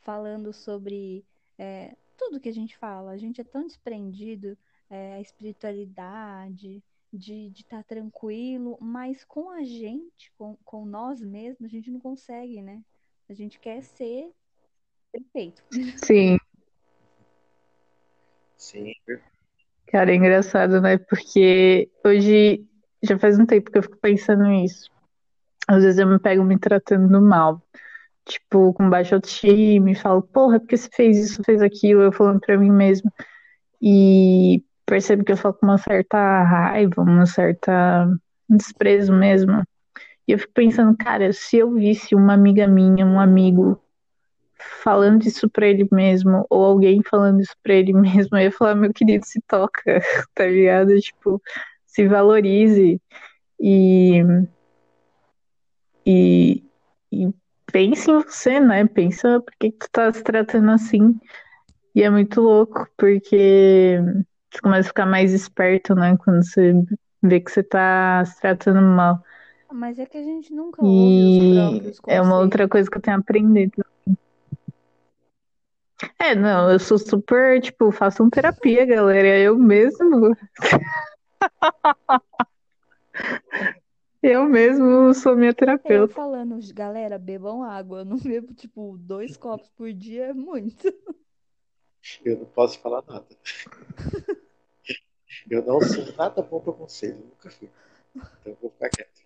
[0.00, 1.24] falando sobre
[1.58, 3.10] é, tudo que a gente fala.
[3.12, 4.56] A gente é tão desprendido,
[4.88, 6.82] é, a espiritualidade,
[7.12, 12.00] de estar tá tranquilo, mas com a gente, com, com nós mesmos, a gente não
[12.00, 12.82] consegue, né?
[13.28, 14.30] A gente quer ser
[15.12, 15.62] perfeito.
[16.04, 16.38] Sim.
[18.56, 18.92] Sim.
[19.86, 20.98] Cara, é engraçado, né?
[20.98, 22.66] Porque hoje
[23.02, 24.90] já faz um tempo que eu fico pensando nisso.
[25.66, 27.62] Às vezes eu me pego me tratando mal.
[28.26, 32.40] Tipo, com baixa autoestima, e falo, porra, porque você fez isso, fez aquilo, eu falando
[32.40, 33.10] pra mim mesmo.
[33.80, 38.08] E percebo que eu falo com uma certa raiva, uma certa
[38.48, 39.62] desprezo mesmo.
[40.26, 43.80] E eu fico pensando, cara, se eu visse uma amiga minha, um amigo
[44.82, 48.74] falando isso pra ele mesmo, ou alguém falando isso pra ele mesmo, eu ia falar,
[48.74, 50.00] meu querido, se toca,
[50.34, 50.98] tá ligado?
[50.98, 51.40] Tipo,
[51.86, 53.00] se valorize
[53.60, 54.22] e,
[56.06, 56.64] e,
[57.12, 57.28] e
[57.70, 58.86] pense em você, né?
[58.86, 61.18] Pensa por que, que tu tá se tratando assim.
[61.94, 63.98] E é muito louco, porque
[64.50, 66.16] você começa a ficar mais esperto, né?
[66.16, 66.74] Quando você
[67.22, 69.22] vê que você tá se tratando mal.
[69.70, 72.96] Mas é que a gente nunca ouve os próprios E é uma outra coisa que
[72.96, 73.84] eu tenho aprendido.
[76.18, 79.38] É, não, eu sou super, tipo, faço uma terapia, galera.
[79.38, 80.34] Eu mesmo.
[84.20, 86.12] Eu mesmo sou minha Eu terapeuta.
[86.12, 88.00] falando, galera, bebam água.
[88.00, 90.92] Eu não bebo, tipo, dois copos por dia é muito.
[92.24, 93.26] Eu não posso falar nada.
[95.50, 97.68] Eu não sou nada bom para conselho, nunca fui.
[98.16, 99.22] Então eu vou ficar quieto.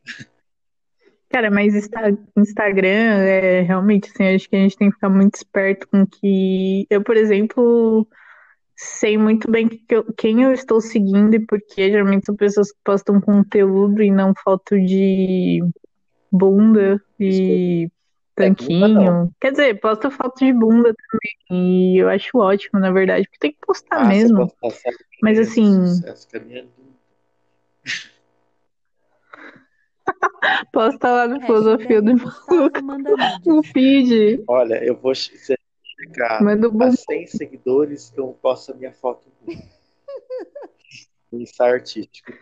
[1.29, 2.89] Cara, mas Insta- Instagram
[3.23, 6.87] é realmente assim, acho que a gente tem que ficar muito esperto com que.
[6.91, 8.07] Eu, por exemplo,
[8.77, 12.79] sei muito bem que eu- quem eu estou seguindo e porque geralmente são pessoas que
[12.85, 15.61] postam conteúdo e não foto de
[16.31, 18.02] bunda e É,
[18.37, 19.33] bunda tanquinho.
[19.41, 21.33] Quer dizer, posta foto de bunda também.
[21.51, 24.37] E eu acho ótimo, na verdade, porque tem que postar Ah, você mesmo.
[24.39, 26.67] pode passar Mas assim, sucesso, que a minha é
[30.73, 32.15] posta lá no Filosofia do
[32.83, 33.11] manda
[33.47, 34.43] no feed.
[34.49, 35.57] Olha, eu vou che- se
[35.97, 36.91] chegar Manda a bumbum.
[36.93, 39.29] 100 seguidores que eu posto a minha foto
[41.33, 42.33] ensaio artístico.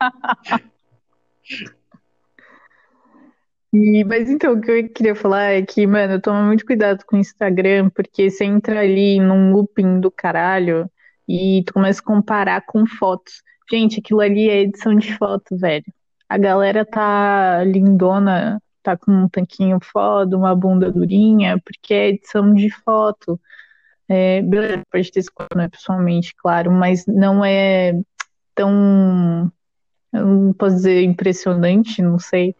[3.72, 7.16] E, mas então, o que eu queria falar é que, mano, toma muito cuidado com
[7.16, 10.90] o Instagram, porque você entra ali num looping do caralho
[11.28, 13.42] e tu começa a comparar com fotos.
[13.70, 15.84] Gente, aquilo ali é edição de foto, velho.
[16.28, 22.54] A galera tá lindona, tá com um tanquinho foda, uma bunda durinha, porque é edição
[22.54, 23.38] de foto.
[24.08, 27.92] É, beleza, pode ter escolha, né, pessoalmente, claro, mas não é
[28.54, 29.52] tão,
[30.12, 32.56] eu não posso dizer impressionante, não sei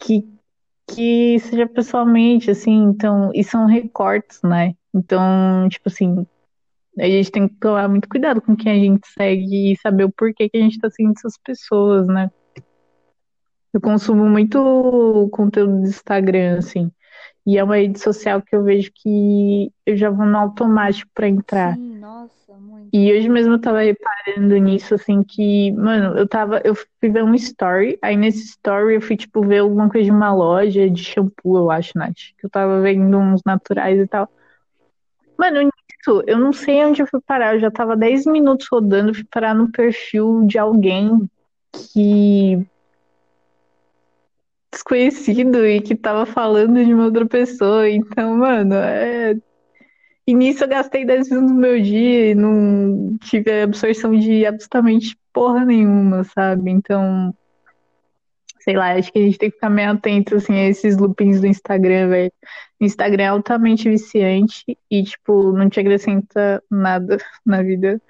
[0.00, 0.26] que,
[0.88, 4.74] que seja pessoalmente, assim, então, e são recortes, né?
[4.92, 6.26] Então, tipo assim,
[6.98, 10.10] a gente tem que tomar muito cuidado com quem a gente segue e saber o
[10.10, 12.30] porquê que a gente tá seguindo essas pessoas, né?
[13.72, 16.90] Eu consumo muito conteúdo do Instagram, assim,
[17.46, 21.28] e é uma rede social que eu vejo que eu já vou no automático pra
[21.28, 21.76] entrar.
[21.76, 21.89] Sim,
[22.20, 22.90] nossa, muito.
[22.92, 27.24] E hoje mesmo eu tava reparando nisso, assim, que, mano, eu tava, eu fui ver
[27.24, 31.02] um story, aí nesse story eu fui, tipo, ver alguma coisa de uma loja de
[31.02, 34.28] shampoo, eu acho, Nath, que eu tava vendo uns naturais e tal.
[35.38, 39.14] Mano, nisso, eu não sei onde eu fui parar, eu já tava 10 minutos rodando,
[39.14, 41.30] fui parar no perfil de alguém
[41.72, 42.66] que
[44.72, 49.34] desconhecido e que tava falando de uma outra pessoa, então, mano, é
[50.30, 55.18] e nisso eu gastei 10 minutos do meu dia e não tive absorção de absolutamente
[55.32, 56.70] porra nenhuma, sabe?
[56.70, 57.34] Então,
[58.60, 61.40] sei lá, acho que a gente tem que ficar meio atento, assim, a esses loopings
[61.40, 62.32] do Instagram, velho.
[62.80, 68.00] O Instagram é altamente viciante e, tipo, não te acrescenta nada na vida.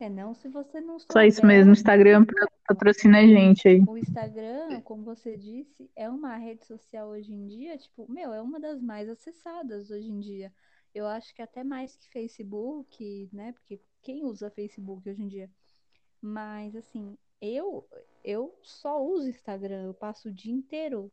[0.00, 1.56] É não se você não Só isso souber.
[1.56, 2.26] mesmo, o Instagram
[2.66, 3.80] patrocina a gente aí.
[3.86, 8.42] O Instagram, como você disse, é uma rede social hoje em dia, tipo, meu, é
[8.42, 10.50] uma das mais acessadas hoje em dia.
[10.94, 13.52] Eu acho que até mais que Facebook, né?
[13.52, 15.50] Porque quem usa Facebook hoje em dia?
[16.22, 17.88] Mas assim, eu
[18.24, 21.12] eu só uso Instagram, eu passo o dia inteiro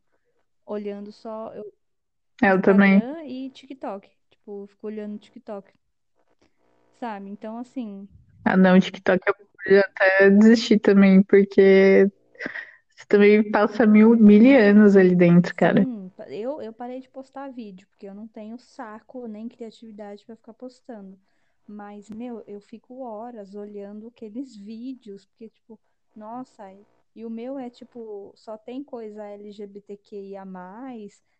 [0.65, 1.73] olhando só eu,
[2.41, 2.99] Eu também.
[2.99, 4.09] Instagram e TikTok.
[4.31, 5.71] Tipo, eu fico olhando TikTok.
[6.99, 7.29] Sabe?
[7.29, 8.07] Então, assim,
[8.45, 12.09] Ah, não, TikTok eu podia até desistir também, porque
[12.89, 15.85] você também passa mil, mil anos ali dentro, cara.
[15.85, 15.96] sim,
[16.29, 20.53] eu, eu parei de postar vídeo, porque eu não tenho saco nem criatividade pra ficar
[20.53, 21.19] postando.
[21.67, 25.79] Mas, meu, eu fico horas olhando aqueles vídeos, porque, tipo,
[26.15, 26.63] nossa,
[27.15, 30.45] e o meu é tipo, só tem coisa LGBTQIA+,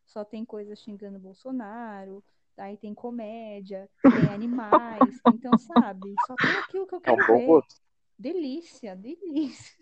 [0.06, 2.24] só tem coisa xingando Bolsonaro,
[2.58, 6.18] aí tem comédia, tem animais, então, sabe?
[6.20, 7.64] Só tem aquilo que eu É um quero ver.
[7.64, 7.82] gosto.
[8.20, 9.77] Delícia, delícia.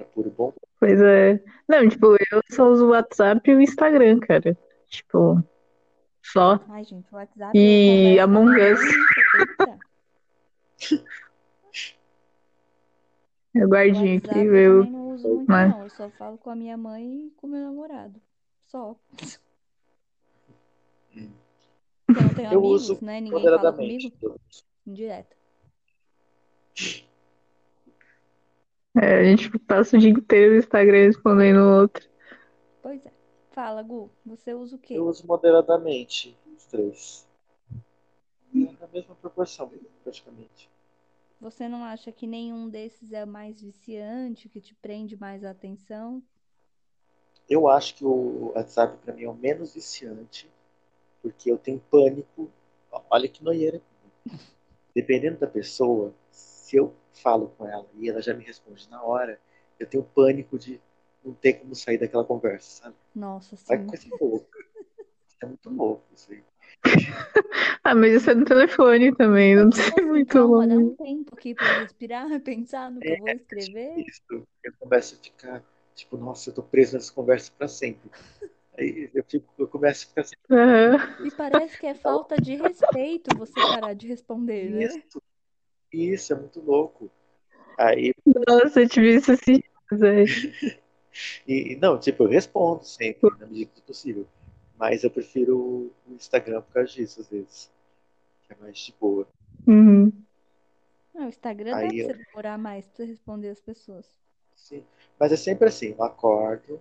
[0.00, 0.52] É puro bom.
[0.78, 1.42] Pois é.
[1.68, 4.56] Não, tipo, eu só uso o WhatsApp e o Instagram, cara.
[4.88, 5.42] Tipo,
[6.22, 6.58] só.
[6.68, 8.80] Ai, gente, o WhatsApp E a Among Us.
[13.54, 14.84] Eu guardinho aqui, eu eu.
[14.84, 15.82] também não uso muito, Mas- não.
[15.82, 18.20] Eu só falo com a minha mãe e com o meu namorado.
[18.68, 18.96] Só.
[21.14, 21.28] Eu
[22.08, 23.20] não tenho Eu amigos, uso né?
[23.20, 24.12] Ninguém fala comigo.
[24.86, 25.36] Indireto.
[28.96, 32.08] É, a gente passa o dia inteiro no Instagram respondendo o outro.
[32.82, 33.12] Pois é.
[33.52, 34.94] Fala, Gu, você usa o quê?
[34.94, 37.26] Eu uso moderadamente os três.
[38.54, 39.70] É na mesma proporção,
[40.02, 40.70] praticamente.
[41.40, 46.22] Você não acha que nenhum desses é mais viciante, que te prende mais a atenção?
[47.48, 50.48] Eu acho que o WhatsApp para mim é o menos viciante,
[51.22, 52.50] porque eu tenho pânico.
[53.08, 53.80] Olha que noieira.
[54.94, 59.40] Dependendo da pessoa, se eu falo com ela e ela já me responde na hora,
[59.78, 60.80] eu tenho pânico de
[61.24, 62.96] não ter como sair daquela conversa, sabe?
[63.14, 63.86] Nossa, Vai sim.
[63.86, 64.58] que coisa louca.
[65.28, 66.42] Isso é muito louco isso aí.
[67.84, 71.34] Ah, mas isso é no telefone também, não ir assim, muito calma, dá um tempo
[71.34, 74.04] aqui pra respirar, pensar no que eu vou escrever.
[74.06, 74.22] Isso.
[74.62, 75.62] Eu começo a ficar,
[75.94, 78.10] tipo, nossa, eu tô preso nessa conversa para sempre.
[78.78, 81.16] Aí eu, fico, eu começo a ficar assim, Aham.
[81.24, 85.02] E parece que é falta de respeito você parar de responder, né?
[85.06, 85.22] isso,
[85.92, 87.10] isso, é muito louco.
[87.78, 88.12] Aí,
[88.46, 89.62] Nossa, eu tive isso assim.
[91.46, 94.26] E, não, tipo, eu respondo sempre, na medida do possível.
[94.78, 95.58] Mas eu prefiro
[96.06, 97.70] o Instagram por causa disso, às vezes.
[98.46, 99.26] Que é mais de boa.
[99.66, 100.12] Uhum.
[101.14, 104.06] Não, o Instagram dá Aí pra eu- você demorar mais pra você responder as pessoas.
[104.54, 104.84] Sim.
[105.18, 106.80] Mas é sempre assim, eu acordo.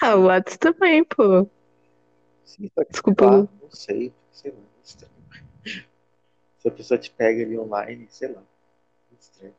[0.00, 1.46] Ah, o WhatsApp também, pô.
[2.44, 5.12] Sim, que, Desculpa, lá, não sei, sei lá, estranho.
[6.62, 8.40] Se a pessoa te pega ali online, sei lá,
[9.10, 9.52] muito estranho.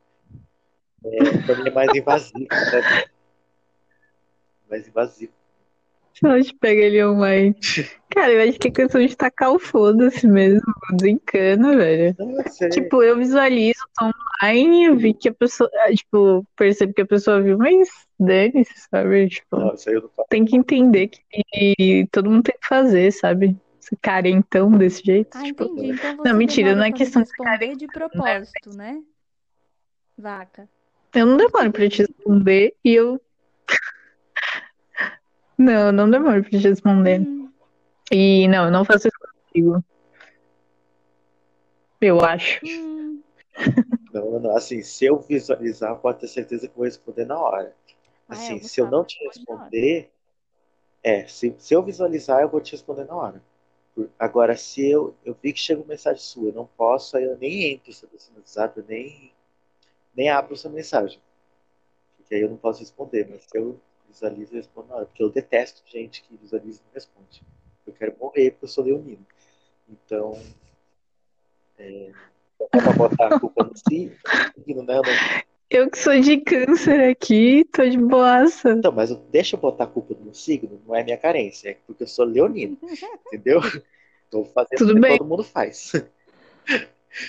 [1.03, 3.03] É, pra mim é mais invasivo, né?
[4.69, 5.33] Mais invasivo.
[6.13, 7.53] Se ela te pega ele online.
[8.09, 10.61] Cara, eu acho que é questão de tacar o foda-se mesmo.
[10.93, 12.15] Desencana, velho.
[12.17, 12.69] Eu sei.
[12.69, 14.09] Tipo, eu visualizo, tô
[14.41, 15.69] online, eu vi que a pessoa.
[15.73, 19.27] ah, Tipo, percebo que a pessoa viu, mas dane-se, sabe?
[19.27, 19.89] Tipo, faço.
[20.29, 23.57] tem que entender que todo mundo tem que fazer, sabe?
[24.01, 25.35] Carentão desse jeito.
[25.35, 25.91] Ah, tipo, entendi.
[25.91, 29.01] Então você Não, mentira, não é questão de responder de propósito, né?
[30.17, 30.69] Vaca.
[31.15, 33.21] eu não demoro pra te responder e eu.
[35.57, 37.21] Não, eu não demoro pra te responder.
[37.21, 37.49] Hum,
[38.11, 39.83] E não, eu não faço isso contigo.
[42.01, 42.59] Eu acho.
[42.65, 43.21] hum.
[44.11, 44.55] Não.
[44.55, 47.73] Assim, se eu visualizar, pode ter certeza que eu vou responder na hora.
[48.29, 50.11] Ah, é, Assim, o se eu não te responder,
[51.03, 53.41] é, se, se eu visualizar, eu vou te responder na hora.
[54.17, 57.37] Agora, se eu, eu vi que chega uma mensagem sua, eu não posso, aí eu
[57.37, 59.31] nem entro assim, no WhatsApp, nem,
[60.15, 61.19] nem abro sua mensagem.
[62.17, 65.05] Porque aí eu não posso responder, mas se eu visualizo, eu respondo na hora.
[65.05, 67.43] Porque eu detesto gente que visualiza e não responde.
[67.85, 69.25] Eu quero morrer porque eu sou leonino.
[69.89, 70.41] Então,
[71.77, 72.11] é,
[72.59, 74.97] não dá pra botar a culpa no signo, né?
[74.97, 78.73] Eu não- Eu que sou de câncer aqui, tô de boaça.
[78.73, 82.03] Então, mas deixa eu botar a culpa no signo, não é minha carência, é porque
[82.03, 82.77] eu sou leonino,
[83.25, 83.59] entendeu?
[84.29, 85.17] Tô fazendo Tudo o que bem.
[85.17, 85.93] todo mundo faz.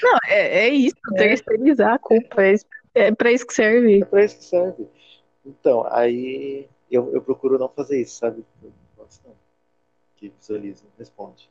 [0.03, 2.43] Não, é, é isso, terceirizar a culpa.
[2.43, 2.55] É,
[2.95, 4.03] é pra isso que serve.
[4.03, 4.87] É pra isso que serve.
[5.47, 8.45] Então, aí eu, eu procuro não fazer isso, sabe?
[8.63, 9.35] Eu não gosto não.
[10.17, 11.49] Que visualiza, responde.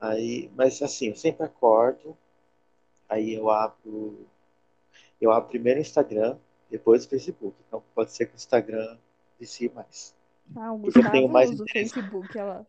[0.00, 2.16] Aí, mas assim, eu sempre acordo,
[3.08, 4.24] aí eu abro,
[5.24, 6.36] eu abro primeiro o Instagram,
[6.70, 7.56] depois o Facebook.
[7.66, 8.96] Então pode ser que o Instagram
[9.38, 10.14] vicie mais.
[10.54, 11.68] Ah, o Porque eu tenho Gustavo mais usa o.
[11.68, 12.66] Facebook, olha lá.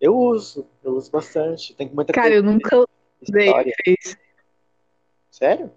[0.00, 1.74] Eu uso, eu uso bastante.
[1.74, 2.84] Tem muita Cara, eu nunca
[3.20, 3.50] usei.
[5.30, 5.72] Sério?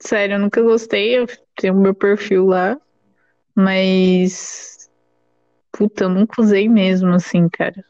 [0.00, 1.16] Sério, eu nunca gostei.
[1.16, 2.80] Eu tenho meu perfil lá.
[3.54, 4.90] Mas.
[5.70, 7.84] Puta, eu nunca usei mesmo, assim, cara.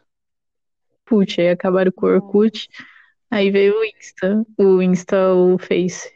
[1.07, 2.69] Putz, aí acabaram com o Orkut.
[3.31, 4.45] Aí veio o Insta.
[4.59, 6.13] O Insta, o Face.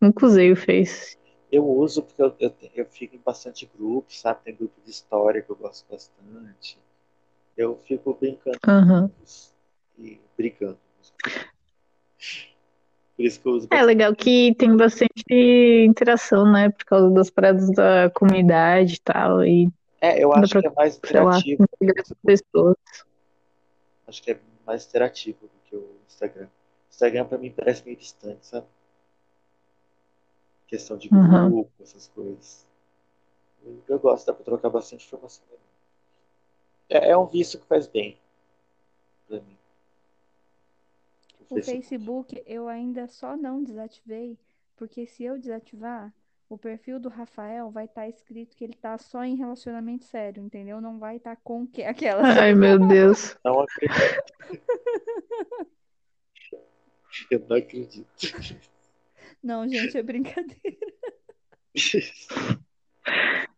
[0.00, 1.18] Nunca usei o Face.
[1.50, 4.40] Eu uso porque eu, eu, eu fico em bastante grupos, sabe?
[4.44, 6.78] Tem grupo de história que eu gosto bastante.
[7.56, 9.52] Eu fico brincando grupos
[9.98, 10.78] e brigando.
[13.16, 13.86] Por isso que eu uso É bastante.
[13.86, 15.24] legal que tem bastante
[15.84, 16.70] interação, né?
[16.70, 19.44] Por causa das paradas da comunidade e tal.
[19.44, 19.68] E
[20.00, 20.98] É, eu acho pra- que é mais lá,
[21.38, 21.66] interativo.
[22.24, 22.76] pessoas.
[24.06, 24.38] Acho que é
[24.70, 26.46] mais interativo do que o Instagram.
[26.46, 28.66] O Instagram pra mim parece meio distante, sabe?
[30.68, 31.48] Questão de Uhum.
[31.50, 32.64] grupo, essas coisas.
[33.64, 35.44] Eu, eu gosto, dá pra trocar bastante informação.
[36.88, 38.16] É, é um vício que faz bem
[39.26, 39.58] pra mim.
[41.48, 44.38] O Facebook eu ainda só não desativei,
[44.76, 46.14] porque se eu desativar,
[46.50, 50.80] o perfil do Rafael vai estar escrito que ele tá só em relacionamento sério, entendeu?
[50.80, 52.22] Não vai estar com que aquela.
[52.42, 53.38] Ai, meu Deus.
[53.44, 54.60] Não acredito.
[57.30, 58.08] Eu não acredito.
[59.40, 60.58] Não, gente, é brincadeira.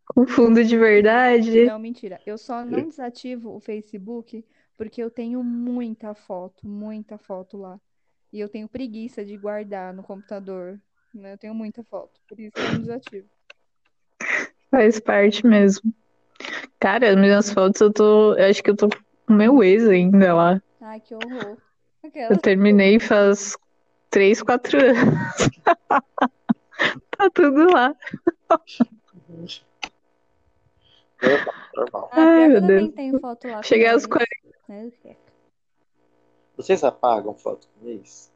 [0.07, 1.65] Com fundo de verdade.
[1.65, 2.21] Não, mentira.
[2.27, 4.45] Eu só não desativo o Facebook
[4.77, 7.81] porque eu tenho muita foto, muita foto lá.
[8.31, 10.79] E eu tenho preguiça de guardar no computador.
[11.15, 11.33] Né?
[11.35, 13.29] Eu tenho muita foto, por isso eu não desativo.
[14.71, 15.93] Faz parte mesmo.
[16.81, 18.35] Cara, as minhas fotos eu tô.
[18.35, 18.89] Eu acho que eu tô
[19.27, 20.63] com meu ex ainda lá.
[20.81, 21.59] Ai, que horror.
[22.03, 22.37] Eu Aquela.
[22.39, 23.57] terminei faz
[24.11, 24.95] três, quatro anos.
[27.17, 27.95] Tá tudo lá.
[31.77, 32.09] Normal.
[32.11, 32.95] Ah, Ai, que meu eu Deus.
[32.95, 34.07] tenho foto lá Cheguei aos ex.
[34.07, 34.29] 40.
[35.05, 35.17] É,
[36.57, 38.32] Vocês apagam foto com ex?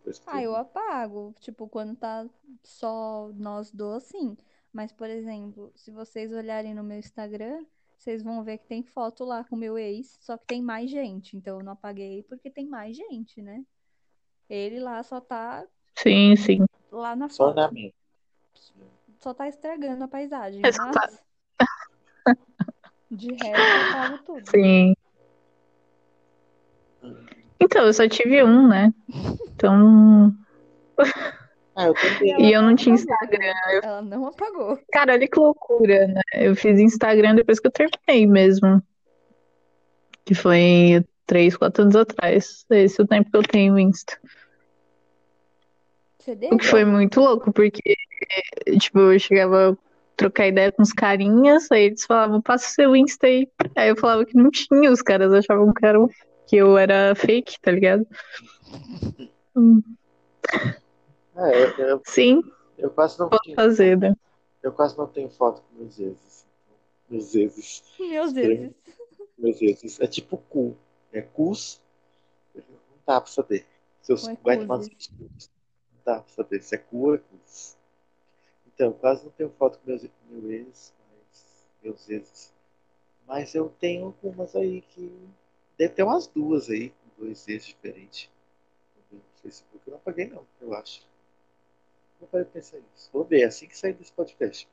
[0.00, 2.26] Depois que Ah, eu apago, tipo, quando tá
[2.62, 4.36] só nós dois, sim.
[4.72, 7.64] Mas, por exemplo, se vocês olharem no meu Instagram,
[7.98, 10.90] vocês vão ver que tem foto lá com o meu ex, só que tem mais
[10.90, 11.36] gente.
[11.36, 13.64] Então eu não apaguei porque tem mais gente, né?
[14.48, 16.64] Ele lá só tá Sim, sim.
[16.90, 17.48] lá na Só foto.
[17.58, 17.94] ornamento.
[19.18, 21.10] Só tá estragando a paisagem, mas tá-
[23.10, 24.50] de resto eu apago tudo.
[24.50, 24.94] Sim.
[27.60, 28.92] Então, eu só tive um, né?
[29.54, 30.34] Então.
[31.76, 31.94] Ah, eu.
[32.38, 33.54] E eu não tinha Instagram.
[33.82, 34.78] Ela não apagou.
[34.92, 36.20] Cara, olha que loucura, né?
[36.34, 38.82] Eu fiz Instagram depois que eu terminei mesmo.
[40.24, 42.66] Que foi três, quatro anos atrás.
[42.70, 44.18] Esse é o tempo que eu tenho Insta.
[46.18, 47.96] Você O que foi muito louco, porque,
[48.78, 49.76] tipo, eu chegava a
[50.16, 53.48] trocar ideia com os carinhas, aí eles falavam, passa o seu Insta aí.
[53.74, 55.98] Aí eu falava que não tinha, os caras achavam que, era,
[56.50, 58.04] que eu era fake, tá ligado?
[59.54, 59.80] Hum,
[61.36, 62.42] É, eu, eu, Sim,
[62.76, 64.16] eu quase não tenho, fazer, né?
[64.60, 66.44] eu quase não tenho foto com meus exes.
[67.08, 67.84] Meus exes.
[68.00, 68.72] Meus Deus.
[69.38, 70.00] Meus exes.
[70.00, 70.76] É tipo cu.
[71.12, 71.80] É cus.
[72.52, 72.64] Não
[73.06, 73.64] dá pra saber.
[74.02, 74.78] Seus é vai tomar.
[74.78, 74.88] Não
[76.04, 77.76] dá pra saber se é cu ou é cus.
[78.66, 82.52] Então, eu quase não tenho foto com meus, meu ex, mas meus exes.
[83.24, 85.12] Mas eu tenho algumas aí que.
[85.80, 88.28] Deve ter umas duas aí, com dois ex diferentes.
[89.10, 89.80] No Facebook.
[89.86, 91.00] Eu não apaguei não, eu acho.
[92.20, 93.08] Não parei de pensar nisso.
[93.10, 94.68] Vou ver, assim que sair desse podcast.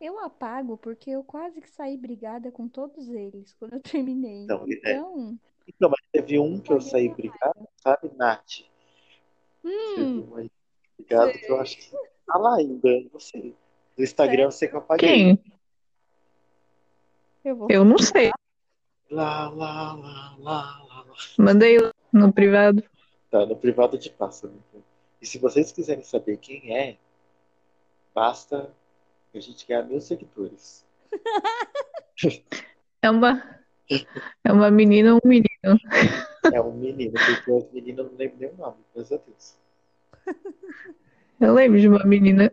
[0.00, 4.44] Eu apago porque eu quase que saí brigada com todos eles quando eu terminei.
[4.44, 8.60] Então, é, Então, Então, mas teve um que eu saí a brigado, sabe, Nath?
[9.60, 10.50] Teve hum, um aí
[10.96, 11.90] brigado que eu acho que
[12.24, 13.56] tá lá ainda, não sei.
[13.96, 15.08] Do Instagram eu sei que eu apaguei.
[15.08, 15.44] Quem?
[17.44, 17.66] eu vou.
[17.68, 18.30] Eu não sei.
[19.10, 21.06] Lá, lá, lá, lá, lá.
[21.36, 21.78] Mandei
[22.12, 22.82] no privado.
[23.30, 24.52] Tá, no privado de pássaro.
[24.68, 24.82] então.
[25.20, 26.96] E se vocês quiserem saber quem é,
[28.14, 28.70] basta
[29.32, 30.84] que a gente ganhar mil seguidores.
[33.02, 33.42] É uma,
[34.44, 35.80] é uma menina ou um menino.
[36.52, 39.56] É um menino, porque os meninos eu não lembro nem o nome, graças a Deus.
[41.40, 42.52] Eu lembro de uma menina.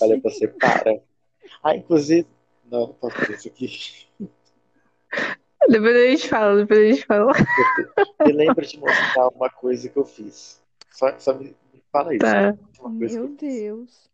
[0.00, 1.02] Olha, você para.
[1.62, 2.26] Ah, inclusive.
[2.70, 4.06] Não, não posso fazer isso aqui.
[5.68, 7.32] Depois a gente fala, depois a gente fala.
[8.26, 10.60] Me lembra de mostrar uma coisa que eu fiz.
[10.90, 12.20] Só, só me, me fala isso.
[12.24, 12.56] Tá.
[12.88, 13.28] Meu.
[13.28, 14.10] Deus.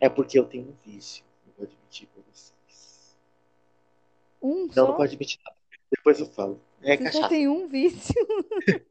[0.00, 1.24] É porque eu tenho um vício.
[1.46, 3.16] Eu vou admitir pra vocês.
[4.42, 4.86] Um Não, só?
[4.88, 5.56] não vou admitir nada.
[5.90, 6.60] Depois eu falo.
[6.82, 7.28] É Você só cachaça.
[7.28, 8.14] tem um vício.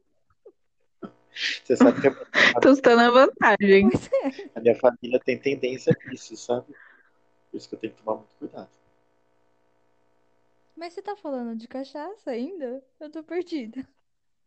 [1.64, 2.16] Você sabe que a,
[2.56, 3.88] Então você tá na vantagem.
[4.24, 4.50] É.
[4.56, 6.66] a minha família tem tendência a vício, sabe?
[7.50, 8.68] Por isso que eu tenho que tomar muito cuidado.
[10.78, 12.82] Mas você tá falando de cachaça ainda?
[13.00, 13.86] Eu tô perdida.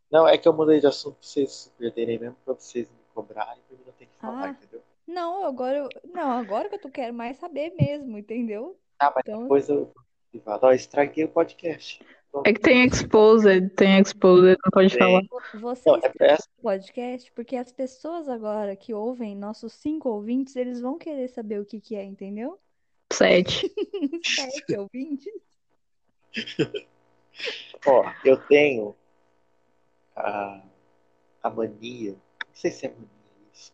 [0.09, 2.95] Não, é que eu mudei de assunto pra vocês se perderem mesmo, pra vocês me
[3.13, 4.49] cobrarem, pra mim não ter que falar, Ah.
[4.51, 4.81] entendeu?
[5.07, 5.89] Não, agora eu...
[6.13, 8.77] Não, agora que eu tô- quero mais saber mesmo, entendeu?
[8.99, 9.91] Ah, mas Então- depois eu.
[10.31, 10.65] privado.
[10.65, 12.01] Ó, estraguei o podcast.
[12.45, 14.99] É que tem exposed, tem exposed, não pode Tem.
[14.99, 15.21] falar.
[15.59, 16.47] Vo- Você Não, é essa.
[16.59, 21.59] o podcast porque as pessoas agora que ouvem nossos cinco ouvintes, eles vão querer saber
[21.59, 22.57] o que que é, entendeu?
[23.11, 23.69] Sete.
[24.23, 25.33] Sete ouvintes.
[27.85, 28.95] Ó, eu tenho
[30.15, 30.61] a,
[31.43, 32.11] a mania.
[32.11, 33.07] Não sei se é mania
[33.53, 33.73] isso.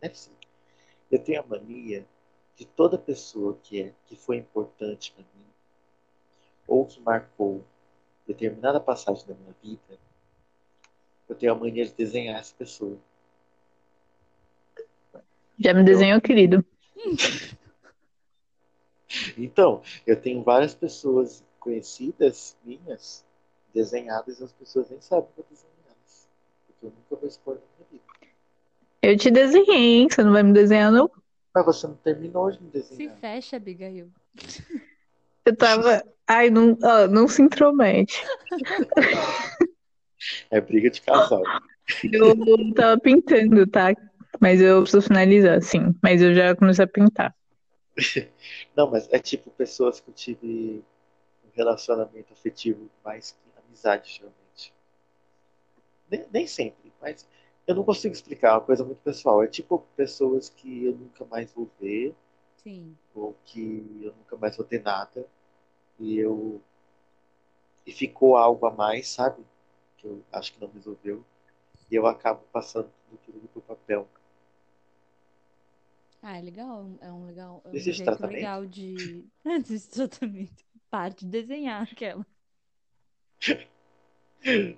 [0.00, 0.32] Deve ser.
[1.10, 2.06] Eu tenho a mania
[2.56, 5.46] de toda pessoa que, é, que foi importante pra mim,
[6.66, 7.64] ou que marcou
[8.26, 9.98] determinada passagem da minha vida,
[11.28, 12.96] eu tenho a mania de desenhar essa pessoa.
[15.58, 16.64] Já me desenhou, querido.
[19.36, 23.24] Então, eu tenho várias pessoas conhecidas minhas
[23.74, 26.28] desenhadas e as pessoas nem sabem que eu desenhei elas.
[26.66, 28.04] Porque eu nunca vou expor na minha vida.
[29.02, 30.08] Eu te desenhei, hein?
[30.10, 31.10] Você não vai me desenhar, não?
[31.54, 33.16] Mas você não terminou de me Se desenhar.
[33.16, 34.10] fecha, Abigail.
[35.44, 36.04] Eu tava.
[36.26, 38.22] Ai, não, ó, não se intromete.
[40.50, 41.42] É briga de casal.
[42.02, 42.34] Eu
[42.74, 43.94] tava pintando, tá?
[44.40, 45.94] Mas eu preciso finalizar, sim.
[46.02, 47.34] Mas eu já comecei a pintar.
[48.76, 50.82] Não, mas é tipo pessoas que eu tive
[51.54, 54.72] relacionamento afetivo mais que amizade, geralmente.
[56.10, 57.26] Nem, nem sempre, mas
[57.66, 59.42] eu não consigo explicar, é uma coisa muito pessoal.
[59.42, 62.14] É tipo pessoas que eu nunca mais vou ver,
[62.56, 62.96] Sim.
[63.14, 65.26] ou que eu nunca mais vou ter nada,
[65.98, 66.60] e eu.
[67.86, 69.44] E ficou algo a mais, sabe?
[69.98, 71.24] Que eu acho que não resolveu,
[71.90, 74.08] e eu acabo passando tudo aquilo pro papel.
[76.22, 76.90] Ah, é legal.
[77.00, 77.60] É um legal.
[77.64, 78.36] É um Existe jeito tratamento?
[78.36, 79.24] legal de.
[79.44, 80.64] Existe tratamento.
[80.94, 82.24] Parte de desenhar aquela.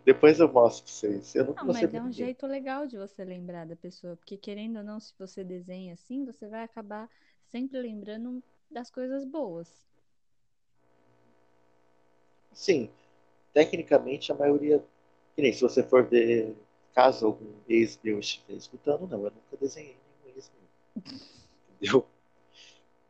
[0.02, 1.34] Depois eu mostro pra vocês.
[1.34, 4.16] Eu Não, vou mas é um jeito legal de você lembrar da pessoa.
[4.16, 7.06] Porque querendo ou não, se você desenha assim, você vai acabar
[7.50, 9.86] sempre lembrando das coisas boas.
[12.50, 12.88] Sim,
[13.52, 14.82] tecnicamente a maioria.
[15.34, 16.56] Que nem se você for ver,
[16.94, 21.02] caso algum ex meu estiver escutando, não, eu nunca desenhei nenhum ex meu.
[21.76, 22.06] Entendeu?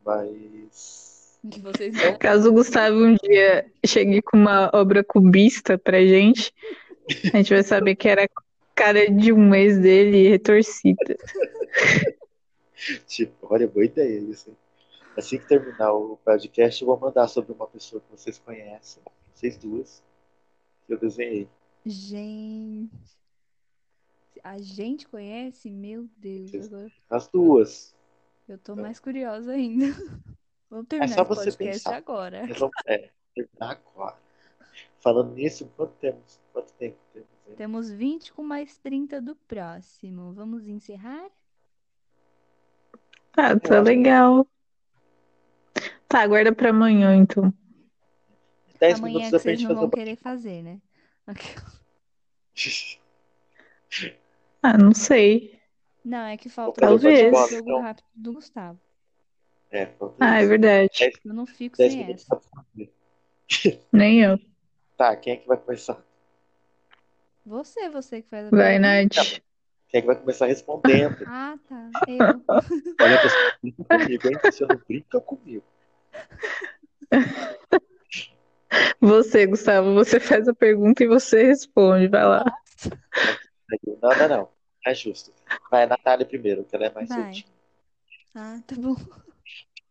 [0.03, 1.16] Mas.
[1.49, 6.53] Que vocês Caso o Gustavo um dia chegue com uma obra cubista pra gente,
[7.33, 8.27] a gente vai saber que era a
[8.75, 11.17] cara de um ex dele retorcida.
[13.07, 14.55] Tipo, olha, boa ideia isso.
[15.15, 19.01] Assim que terminar o podcast, eu vou mandar sobre uma pessoa que vocês conhecem,
[19.33, 20.03] vocês duas,
[20.85, 21.47] que eu desenhei.
[21.83, 22.91] Gente.
[24.43, 25.69] A gente conhece?
[25.71, 26.51] Meu Deus,
[27.09, 27.95] As duas.
[28.47, 29.87] eu tô mais curiosa ainda.
[30.69, 31.95] Vamos terminar só esse você podcast pensar.
[31.95, 32.47] agora.
[32.47, 34.17] Nós vamos é, terminar agora.
[34.99, 36.39] Falando nisso, quanto temos?
[36.51, 37.29] Quanto tempo temos?
[37.47, 37.55] hein?
[37.55, 40.33] Temos 20 com mais 30 do próximo.
[40.33, 41.29] Vamos encerrar?
[43.37, 44.45] Ah, tá legal.
[46.07, 47.53] Tá, guarda pra amanhã, então.
[48.79, 50.81] 10 Amanhã minutos que é pra vocês não vão querer fazer, né?
[54.63, 55.57] Ah, não sei.
[56.03, 58.79] Não, é que falta o jogo rápido do Gustavo.
[59.71, 59.89] É,
[60.19, 61.11] Ah, é verdade.
[61.25, 62.41] Eu não fico 10 sem essa.
[63.91, 64.39] Nem eu.
[64.97, 66.01] Tá, quem é que vai começar?
[67.45, 69.21] Você, você que faz a Vai, pergunta.
[69.21, 69.41] Nath.
[69.89, 71.15] Quem é que vai começar respondendo?
[71.27, 71.89] Ah, tá.
[72.07, 72.41] Eu.
[72.99, 74.37] Olha, você não brinca comigo, hein?
[74.43, 75.63] Você não brinca comigo.
[78.99, 82.07] Você, Gustavo, você faz a pergunta e você responde.
[82.07, 82.43] Vai lá.
[84.01, 84.49] Não, não, não.
[84.85, 85.31] É justo.
[85.71, 87.23] Vai a Natália primeiro, que ela é mais Vai.
[87.23, 87.51] soltinha.
[88.35, 88.95] Ah, tá bom.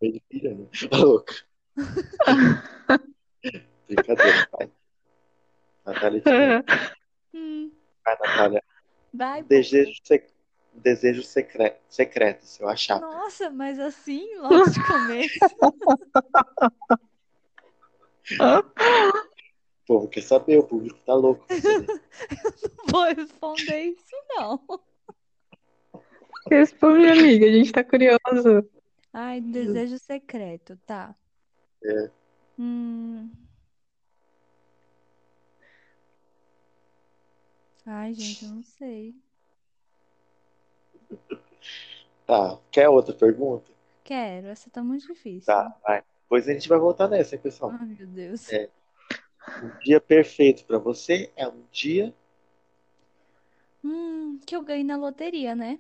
[0.01, 0.69] Ele pirando.
[0.91, 1.35] Tá louca.
[3.87, 4.71] Brincadeira, vai.
[5.85, 6.31] Natália, te-
[7.35, 7.71] Hum,
[8.05, 8.63] vai, Natália.
[9.13, 9.43] vai.
[9.45, 10.29] Desejo, sec...
[10.75, 11.75] Desejo secre...
[11.89, 13.01] secreto, se eu achar.
[13.01, 15.39] Nossa, mas assim, logo de começo.
[18.59, 21.47] O povo quer saber, o público tá louco.
[21.49, 21.87] saber.
[22.79, 24.61] Não vou responder isso, não.
[26.51, 27.47] Responde, amiga.
[27.47, 28.69] A gente tá curioso.
[29.19, 31.17] Ai, desejo secreto, tá.
[31.83, 32.11] É.
[32.59, 33.31] Hum.
[37.87, 39.15] Ai, gente, eu não sei.
[42.27, 43.73] Tá, quer outra pergunta?
[44.05, 45.47] Quero, essa tá muito difícil.
[45.47, 46.05] Tá, vai.
[46.25, 47.73] Depois a gente vai voltar nessa, hein, pessoal?
[47.73, 48.53] Ai, meu Deus.
[48.53, 48.69] É.
[49.63, 52.15] Um dia perfeito pra você é um dia.
[53.83, 55.79] Hum, que eu ganhei na loteria, né?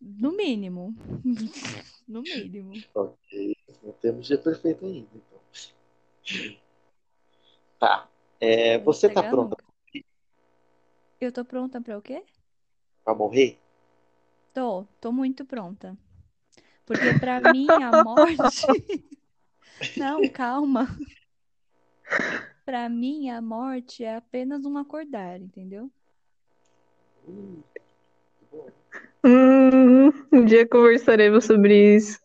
[0.00, 0.94] No mínimo.
[2.08, 2.72] No mínimo.
[2.94, 5.40] Ok, não temos dia perfeito ainda, então.
[7.78, 8.08] Tá.
[8.38, 9.64] É, você tá pronta nunca.
[11.20, 12.24] Eu tô pronta pra o quê?
[13.04, 13.58] pra morrer?
[14.52, 15.96] Tô, tô muito pronta.
[16.84, 18.66] Porque pra mim a morte.
[19.96, 20.86] Não, calma.
[22.64, 25.90] Pra mim a morte é apenas um acordar, entendeu?
[27.26, 27.62] Hum.
[29.24, 32.20] Hum, um dia conversaremos sobre isso.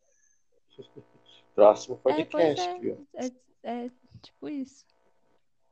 [1.54, 2.80] Próximo É, podcast, é.
[2.80, 3.08] viu?
[3.16, 3.32] É,
[3.64, 3.92] é
[4.22, 4.86] tipo isso.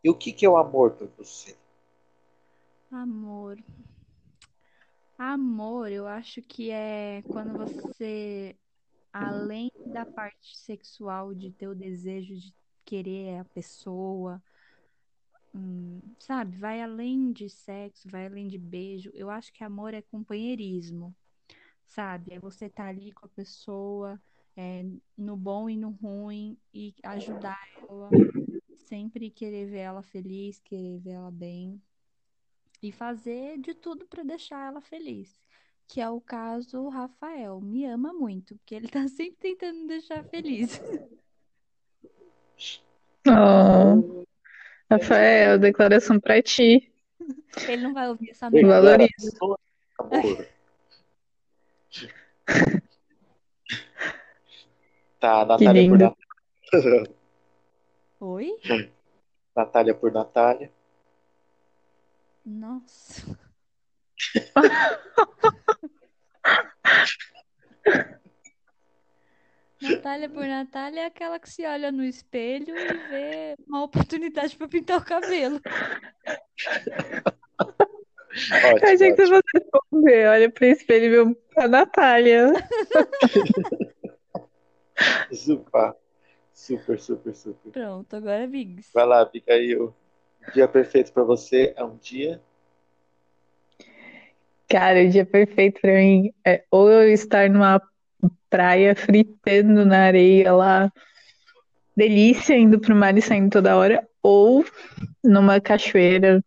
[0.03, 1.55] E o que que é o amor pra você?
[2.91, 3.57] Amor.
[5.17, 8.55] Amor, eu acho que é quando você,
[9.11, 14.41] além da parte sexual, de ter o desejo de querer a pessoa,
[16.19, 16.57] sabe?
[16.57, 19.11] Vai além de sexo, vai além de beijo.
[19.13, 21.15] Eu acho que amor é companheirismo,
[21.85, 22.33] sabe?
[22.33, 24.21] É você estar ali com a pessoa
[24.55, 24.85] é,
[25.17, 28.09] no bom e no ruim, e ajudar ela,
[28.77, 31.81] sempre querer ver ela feliz, querer ver ela bem,
[32.81, 35.41] e fazer de tudo para deixar ela feliz.
[35.87, 37.61] Que é o caso do Rafael.
[37.61, 40.81] Me ama muito, porque ele tá sempre tentando me deixar feliz.
[43.27, 44.14] Oh,
[44.97, 46.91] Rafael, declaração pra ti.
[47.67, 48.81] Ele não vai ouvir essa Me merda.
[48.81, 49.31] valoriza.
[55.19, 55.97] Tá, Natália por.
[55.97, 57.09] Natália.
[58.19, 58.51] Oi?
[59.55, 60.71] Natália por Natália.
[62.45, 63.37] Nossa.
[69.81, 74.67] Natália por Natália é aquela que se olha no espelho e vê uma oportunidade para
[74.67, 75.59] pintar o cabelo.
[78.51, 80.27] Eu achei Ótimo, que você fosse responder.
[80.27, 82.47] Olha pro espelho e vê a Natália.
[82.51, 83.95] ótimo.
[85.31, 85.93] Super,
[86.53, 87.71] super, super, super.
[87.71, 88.89] Pronto, agora Biggs.
[88.93, 89.93] Vai lá, Abigail.
[90.47, 92.41] O dia perfeito pra você é um dia.
[94.69, 97.81] Cara, o dia perfeito pra mim é ou eu estar numa
[98.55, 100.89] praia fritando na areia lá,
[101.95, 104.65] delícia, indo pro mar e saindo toda hora, ou
[105.21, 106.41] numa cachoeira,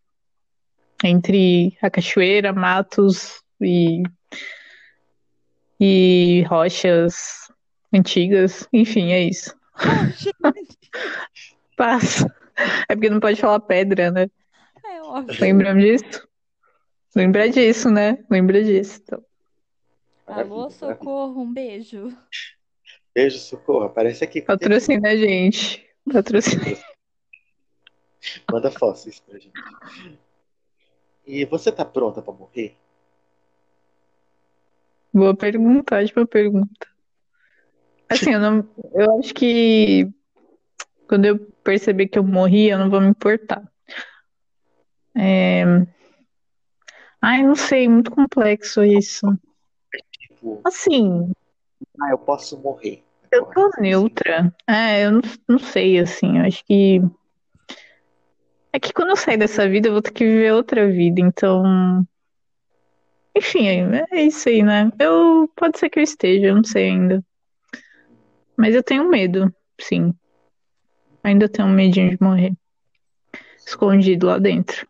[1.03, 4.01] entre a cachoeira, matos e,
[5.79, 7.51] e rochas
[7.93, 8.67] antigas.
[8.73, 9.55] Enfim, é isso.
[11.77, 12.25] Passa.
[12.89, 14.25] É porque não pode falar pedra, né?
[14.83, 15.39] É óbvio.
[15.39, 16.27] Lembram disso?
[17.15, 18.17] Lembra disso, né?
[18.31, 18.99] Lembra disso.
[19.03, 19.23] Então.
[20.29, 22.15] Alô, socorro, um beijo.
[23.15, 23.85] Beijo, socorro.
[23.85, 24.43] Aparece aqui.
[24.43, 25.83] Patrocina a gente.
[26.11, 26.61] Patrocina.
[28.51, 29.59] Manda fósseis pra gente.
[31.25, 32.77] E você tá pronta pra morrer?
[35.11, 36.87] Boa pergunta, ótima pergunta.
[38.07, 40.07] Assim, eu não, eu acho que
[41.07, 43.63] quando eu perceber que eu morri, eu não vou me importar.
[45.15, 45.63] É...
[47.19, 49.25] Ai, não sei, muito complexo isso.
[50.39, 51.31] Tipo, Assim,
[52.01, 53.03] ah, eu posso morrer.
[53.29, 53.71] eu agora.
[53.71, 54.55] tô neutra.
[54.65, 57.01] É, eu não, não sei, assim, eu acho que.
[58.71, 62.07] É que quando eu sair dessa vida, eu vou ter que viver outra vida, então.
[63.35, 64.91] Enfim, é isso aí, né?
[64.97, 65.49] Eu.
[65.55, 67.23] Pode ser que eu esteja, eu não sei ainda.
[68.55, 70.13] Mas eu tenho medo, sim.
[71.23, 72.53] Ainda tenho um medinho de morrer.
[73.57, 74.87] Escondido lá dentro.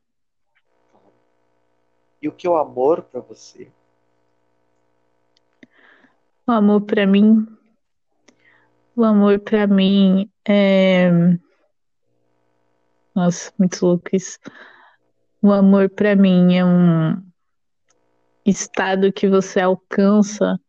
[2.22, 3.72] E o que é o amor pra você?
[6.50, 7.45] O amor pra mim.
[8.95, 11.08] O amor pra mim é.
[13.14, 14.39] Nossa, muito louco isso.
[15.43, 17.22] O amor pra mim é um
[18.43, 20.60] estado que você alcança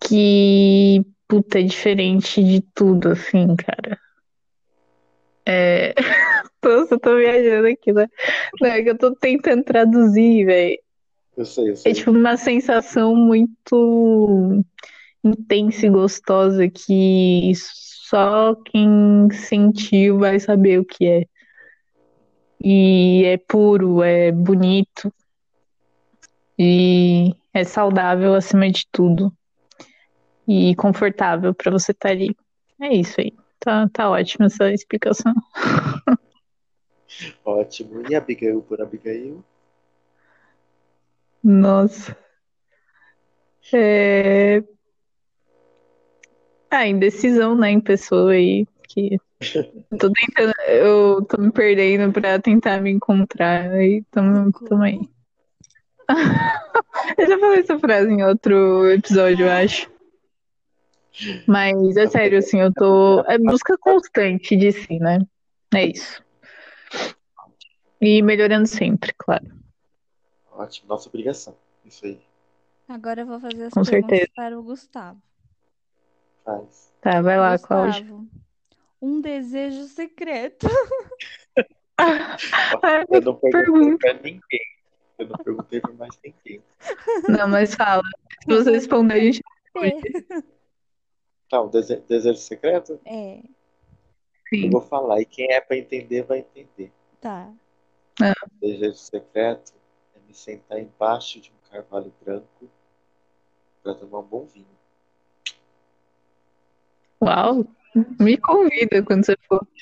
[0.00, 4.00] que, puta, é diferente de tudo, assim, cara.
[5.44, 5.92] É.
[6.64, 8.08] Nossa, eu tô viajando aqui, né?
[8.58, 10.87] Não, é que eu tô tentando traduzir, velho.
[11.38, 11.92] Eu sei, eu sei.
[11.92, 14.64] É tipo uma sensação muito
[15.22, 21.26] intensa e gostosa que só quem sentiu vai saber o que é.
[22.60, 25.14] E é puro, é bonito
[26.58, 29.32] e é saudável acima de tudo.
[30.46, 32.34] E confortável pra você estar ali.
[32.80, 33.32] É isso aí.
[33.60, 35.32] Tá, tá ótima essa explicação.
[37.44, 38.02] Ótimo.
[38.10, 39.44] E Abigail por Abigail?
[41.42, 42.16] Nossa.
[43.72, 44.62] É...
[46.70, 49.14] Ah, indecisão, né, em pessoa aí, que
[49.90, 55.00] eu tô tentando, eu tô me perdendo pra tentar me encontrar, aí tamo, tamo aí.
[57.18, 59.90] Eu já falei essa frase em outro episódio, eu acho.
[61.46, 63.20] Mas é sério, assim, eu tô.
[63.26, 65.18] É busca constante de si, né?
[65.74, 66.22] É isso.
[68.00, 69.57] E melhorando sempre, claro.
[70.58, 70.88] Ótimo.
[70.88, 71.56] Nossa obrigação.
[71.84, 72.20] Isso aí.
[72.88, 74.32] Agora eu vou fazer as Com perguntas certeza.
[74.34, 75.20] para o Gustavo.
[76.44, 76.92] Faz.
[77.00, 78.00] Tá, vai lá, Cláudia.
[78.02, 78.28] Gustavo,
[79.00, 80.66] um desejo secreto.
[82.00, 82.36] Ah,
[83.10, 83.98] Eu não perguntei pergunta.
[83.98, 84.60] pra ninguém.
[85.18, 86.62] Eu não perguntei pra mais ninguém.
[87.28, 88.04] Não, mas fala.
[88.44, 89.42] Se você responder, a gente.
[91.50, 93.00] Tá, um dese- desejo secreto?
[93.04, 94.70] É, Eu Sim.
[94.70, 95.20] vou falar.
[95.20, 96.92] E quem é pra entender, vai entender.
[97.20, 97.52] tá.
[98.60, 99.72] Desejo secreto
[100.38, 102.70] sentar embaixo de um carvalho branco
[103.82, 104.66] pra tomar um bom vinho.
[107.22, 107.66] Uau!
[108.20, 109.66] Me convida quando você for.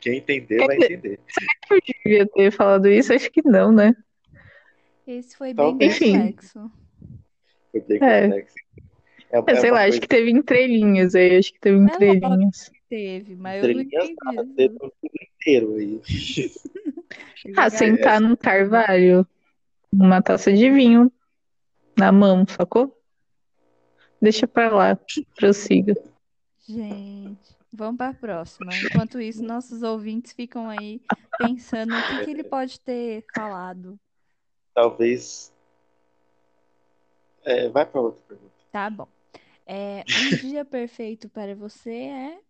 [0.00, 1.20] Quem entender, vai entender.
[1.70, 3.12] Eu devia ter falado isso?
[3.12, 3.94] Acho que não, né?
[5.06, 6.12] Esse foi Então, bem enfim.
[6.12, 6.70] complexo.
[7.70, 8.22] Foi bem É.
[8.28, 8.54] complexo.
[9.30, 12.70] É, É, sei uma lá, acho coisa que teve entrelinhas aí, acho que teve entrelinhas.
[12.88, 14.16] Teve, mas eu não entendi
[14.54, 16.00] teve um livro inteiro aí.
[17.56, 19.26] Ah, sentar num carvalho,
[19.92, 21.10] uma taça de vinho
[21.96, 23.00] na mão, sacou?
[24.20, 24.98] Deixa pra lá,
[25.34, 25.94] prossiga.
[26.68, 28.72] Gente, vamos para a próxima.
[28.74, 31.00] Enquanto isso, nossos ouvintes ficam aí
[31.38, 33.98] pensando o que que ele pode ter falado.
[34.74, 35.52] Talvez.
[37.44, 38.52] É, vai para outra pergunta.
[38.72, 39.08] Tá bom.
[39.64, 42.45] É, um dia perfeito para você é.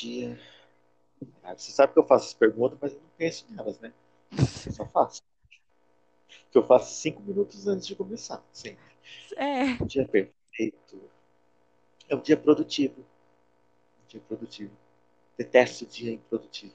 [0.00, 0.38] Dia.
[1.42, 3.92] Ah, você sabe que eu faço as perguntas, mas eu não penso nelas, né?
[4.66, 5.22] Eu só faço.
[6.52, 8.40] Que eu faço cinco minutos antes de começar.
[8.52, 8.76] Sim.
[9.36, 11.10] É, Um dia perfeito.
[12.08, 13.00] É um dia produtivo.
[14.04, 14.72] Um dia produtivo.
[15.38, 16.74] Detesto o dia improdutivo.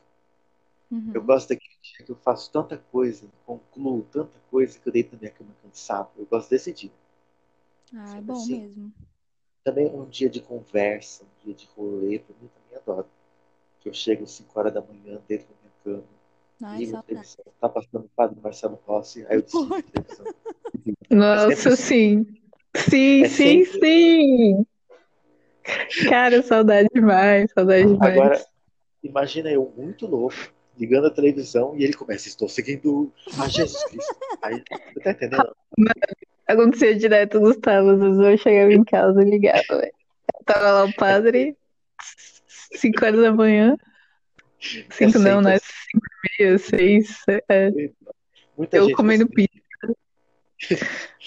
[0.91, 1.13] uhum.
[1.13, 5.13] Eu gosto daquele dia que eu faço tanta coisa, concluo tanta coisa que eu deito
[5.15, 6.09] na minha cama cansado.
[6.17, 6.91] Eu gosto desse dia.
[7.93, 8.55] Ah, é bom assim?
[8.61, 8.93] mesmo.
[9.63, 13.07] Também um dia de conversa, um dia de rolê, pra mim também adoro.
[13.81, 16.07] Que eu chego às 5 horas da manhã, deito na minha cama,
[16.63, 20.25] Ai, ligo a televisão, tá passando o padre Marcelo Rossi, aí eu desligo a televisão.
[21.09, 22.25] Nossa, sempre sim.
[22.75, 24.65] Sim, É sim, sempre- sim.
[26.09, 28.17] Cara, saudade demais, saudade demais.
[28.17, 28.45] Agora,
[29.03, 30.35] imagina eu muito louco,
[30.77, 34.15] ligando a televisão e ele começa, estou seguindo a Jesus Cristo.
[34.41, 34.63] Aí,
[34.93, 35.55] você tá entendendo?
[36.47, 37.89] Acontecia direto, Gustavo.
[37.91, 39.93] Às vezes eu chegava em casa e ligava, velho.
[40.45, 41.57] Tava lá o padre,
[42.73, 43.77] 5 horas da manhã.
[44.59, 45.55] 5 sempre não, né?
[45.55, 45.65] assim.
[45.91, 47.23] 5 e meia, 6.
[47.49, 47.69] É.
[48.57, 49.57] Muita Eu comendo pizza.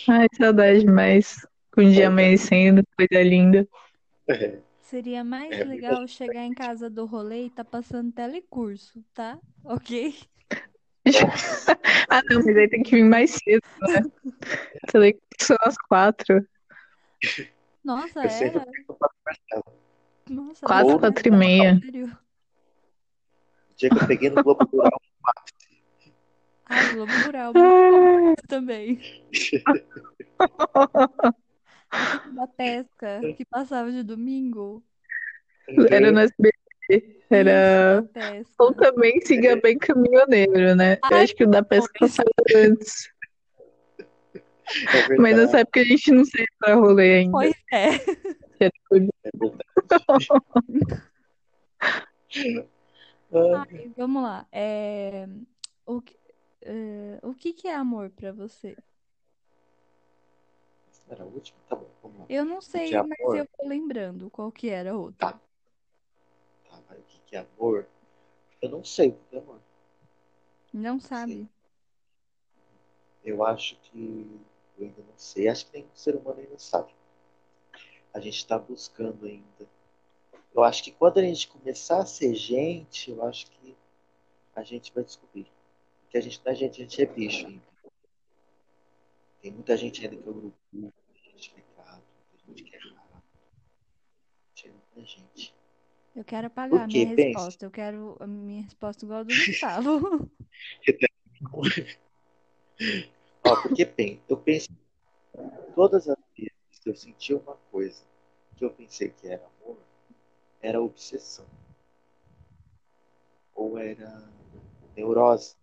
[0.08, 1.46] Ai, saudade demais.
[1.72, 3.66] Com o dia amanhecendo, coisa linda.
[4.28, 9.38] é, Seria mais É, legal chegar em casa do rolê e tá passando telecurso, tá?
[9.64, 10.14] Ok?
[12.10, 14.02] Ah, não, mas aí tem que vir mais cedo, né?
[15.40, 16.44] São às 4.
[17.84, 18.60] Nossa, eu sempre
[20.30, 21.80] Nossa, 4, era 4 e meia.
[23.76, 25.00] dia que eu peguei no Globo Rural,
[26.66, 27.52] Ah, Globo Rural,
[28.48, 29.00] também.
[32.32, 34.80] Da pesca, que passava de domingo.
[35.90, 36.54] Era no SBT.
[37.28, 38.08] Era.
[38.58, 40.98] Ou também siga bem caminhoneiro, né?
[41.10, 43.10] Eu Ai, acho que o da pesca passava antes.
[43.98, 45.16] é.
[45.18, 47.32] Mas nessa época a gente não saía pra rolê ainda.
[47.32, 47.88] Pois é.
[48.60, 48.70] É
[53.32, 54.46] Ai, vamos lá.
[54.52, 55.26] É,
[55.86, 56.18] o, que-
[56.62, 58.76] é, o que que é amor pra você?
[61.08, 61.58] Era a última?
[61.68, 62.26] Tá bom, vamos lá.
[62.28, 63.36] Eu não sei, é mas amor?
[63.36, 65.32] eu tô lembrando qual que era a outra.
[65.32, 65.40] Tá.
[66.70, 67.86] Tá, mas o que que é amor?
[68.62, 69.58] Eu não sei o que é amor.
[70.72, 71.48] Não sabe?
[73.24, 74.40] Eu acho que
[74.78, 75.48] eu ainda não sei.
[75.48, 76.92] Acho que nenhum ser humano ainda sabe.
[78.12, 79.68] A gente está buscando ainda.
[80.54, 83.76] Eu acho que quando a gente começar a ser gente, eu acho que
[84.54, 85.46] a gente vai descobrir.
[86.02, 87.70] Porque a gente não é gente, a gente é bicho ainda.
[89.40, 93.22] Tem muita gente ainda que é urubu, muita gente é muita gente que é rato.
[94.60, 95.54] Tem muita gente.
[96.14, 97.64] Eu quero apagar a minha resposta.
[97.64, 100.30] Eu quero a minha resposta igual a do Gustavo.
[103.46, 104.68] Ó, porque bem, eu penso
[105.74, 106.49] todas as vezes
[106.80, 108.02] que eu senti uma coisa
[108.56, 109.78] que eu pensei que era amor,
[110.60, 111.46] era obsessão.
[113.54, 114.28] Ou era
[114.96, 115.56] neurose,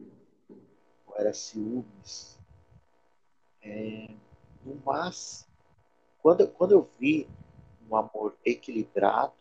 [1.05, 2.39] ou era ciúmes.
[3.61, 4.07] É,
[4.63, 5.49] no máximo,
[6.21, 7.27] quando, quando eu vi
[7.89, 9.33] um amor equilibrado,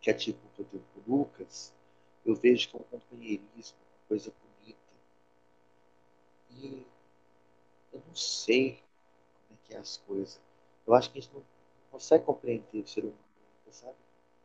[0.00, 1.72] que é tipo o que eu tenho com o Lucas,
[2.24, 4.78] eu vejo que é um companheirismo, uma coisa bonita.
[6.50, 6.86] E
[7.92, 8.83] eu não sei
[9.74, 10.40] que é as coisas.
[10.86, 11.42] Eu acho que a gente não
[11.90, 13.18] consegue compreender o ser humano,
[13.70, 13.96] sabe?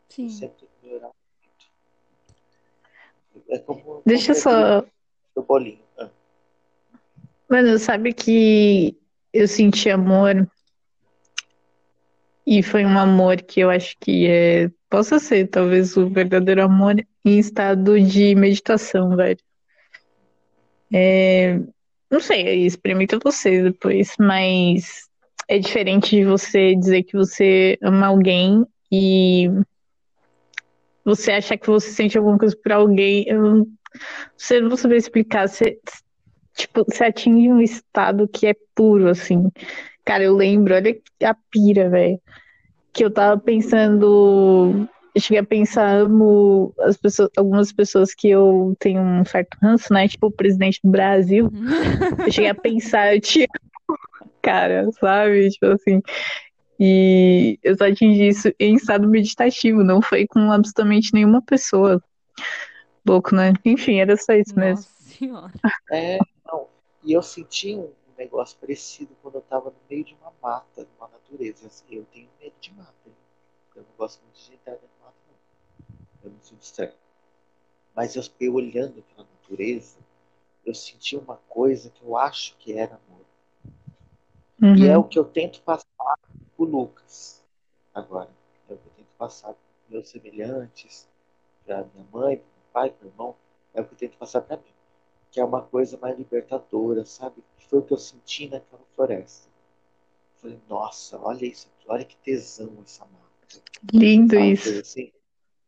[0.10, 0.30] Sim.
[0.30, 1.12] Sempre tem que melhorar
[3.36, 3.50] muito.
[3.50, 4.86] É como Deixa eu só.
[5.36, 5.84] o bolinho.
[5.98, 6.10] Ah,
[7.48, 8.98] Mano, sabe que
[9.32, 10.50] eu senti amor
[12.46, 16.96] e foi um amor que eu acho que é, possa ser talvez o verdadeiro amor
[17.24, 19.40] em estado de meditação, velho.
[20.92, 21.60] É,
[22.10, 25.09] não sei, experimenta você depois, mas
[25.50, 29.50] é diferente de você dizer que você ama alguém e
[31.04, 33.26] você achar que você sente alguma coisa por alguém.
[33.28, 33.68] Eu não,
[34.38, 35.50] você não vou saber explicar.
[35.50, 35.80] Você,
[36.56, 39.50] tipo, você atinge um estado que é puro, assim.
[40.06, 42.22] Cara, eu lembro, olha a pira, velho.
[42.94, 44.88] Que eu tava pensando.
[45.16, 49.92] Eu cheguei a pensar, amo as pessoas, algumas pessoas que eu tenho um certo ranço,
[49.92, 50.08] né?
[50.08, 51.52] Tipo o presidente do Brasil.
[52.24, 53.48] Eu cheguei a pensar, eu te
[54.50, 55.50] cara, sabe?
[55.50, 56.02] Tipo assim.
[56.80, 62.02] E eu só atingi isso em estado meditativo, não foi com absolutamente nenhuma pessoa.
[63.06, 63.54] Louco, né?
[63.66, 64.86] Enfim, era só isso Nossa mesmo.
[65.00, 65.52] senhora.
[65.92, 66.68] É, não.
[67.04, 71.10] E eu senti um negócio parecido quando eu tava no meio de uma mata, numa
[71.10, 71.68] natureza.
[71.68, 72.94] Assim, eu tenho medo de mata.
[73.06, 73.14] hein?
[73.76, 75.98] Eu não gosto muito de entrar dentro de mata, não.
[76.24, 76.98] Eu não sinto certo.
[77.96, 79.98] Mas eu, eu olhando para a natureza,
[80.66, 83.26] eu senti uma coisa que eu acho que era amor.
[84.76, 85.00] E é Uhum.
[85.00, 85.86] o que eu tento passar
[86.56, 87.44] pro Lucas
[87.94, 88.30] agora.
[88.70, 89.58] É o que eu tento passar para
[89.90, 91.08] meus semelhantes,
[91.66, 93.36] para minha mãe, para meu pai, para meu irmão.
[93.74, 94.64] É o que eu tento passar para mim.
[95.32, 97.44] Que é uma coisa mais libertadora, sabe?
[97.58, 99.48] Que foi o que eu senti naquela floresta.
[100.36, 103.64] Eu falei, nossa, olha isso aqui, olha que tesão essa mata.
[103.94, 104.80] Lindo Sabe, isso.
[104.80, 105.12] assim?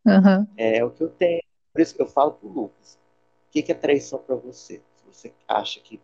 [0.07, 0.47] Aham.
[0.57, 1.41] É o que eu tenho.
[1.73, 2.95] Por isso que eu falo pro Lucas.
[3.49, 4.81] O que que é traição para você?
[4.95, 5.99] Se você acha que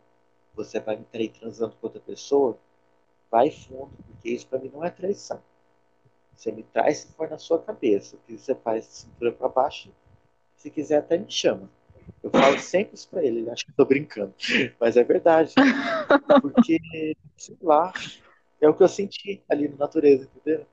[0.54, 2.58] você vai me trair transando com outra pessoa,
[3.32, 5.42] vai fundo, porque isso para mim não é traição.
[6.36, 8.16] Você me trai se for na sua cabeça.
[8.16, 9.92] O que você faz de cintura para baixo,
[10.56, 11.70] se quiser até me chama.
[12.22, 14.34] Eu falo sempre isso pra ele, ele acha que eu tô brincando.
[14.80, 15.54] Mas é verdade.
[16.42, 17.92] Porque, sei lá,
[18.62, 20.66] é o que eu senti ali na natureza, entendeu?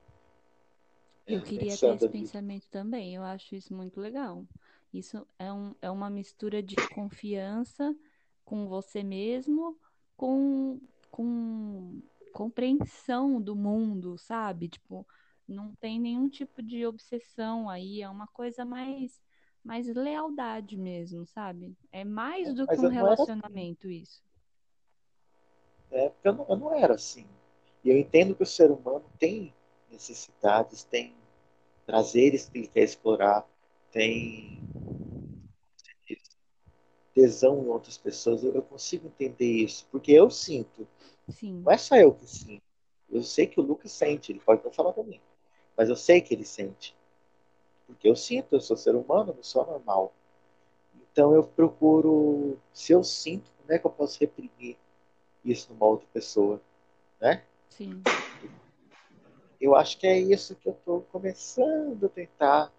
[1.27, 2.19] Eu queria ter Pensando esse ali.
[2.19, 3.15] pensamento também.
[3.15, 4.45] Eu acho isso muito legal.
[4.93, 7.95] Isso é, um, é uma mistura de confiança
[8.43, 9.75] com você mesmo,
[10.15, 10.79] com,
[11.09, 11.99] com
[12.35, 14.67] compreensão do mundo, sabe?
[14.67, 15.07] Tipo,
[15.47, 18.01] não tem nenhum tipo de obsessão aí.
[18.01, 19.21] É uma coisa mais,
[19.63, 21.73] mais lealdade mesmo, sabe?
[21.93, 22.95] É mais do que um era assim.
[22.95, 24.21] relacionamento isso.
[25.89, 27.25] É, porque eu não, eu não era assim.
[27.85, 29.53] E eu entendo que o ser humano tem
[29.89, 31.15] necessidades, tem
[31.85, 33.47] prazeres que ele quer explorar,
[33.91, 34.61] tem
[37.13, 38.43] tesão em outras pessoas.
[38.43, 40.85] Eu, eu consigo entender isso, porque eu sinto.
[41.29, 41.61] Sim.
[41.63, 42.63] Não é só eu que sinto.
[43.09, 45.21] Eu sei que o Lucas sente, ele pode não falar pra mim.
[45.77, 46.95] Mas eu sei que ele sente.
[47.87, 50.13] Porque eu sinto, eu sou ser humano, não sou normal.
[51.11, 54.77] Então eu procuro, se eu sinto, como é que eu posso reprimir
[55.43, 56.61] isso numa outra pessoa,
[57.21, 57.43] né?
[57.69, 58.03] Sim.
[59.61, 62.71] Eu acho que é isso que eu estou começando a tentar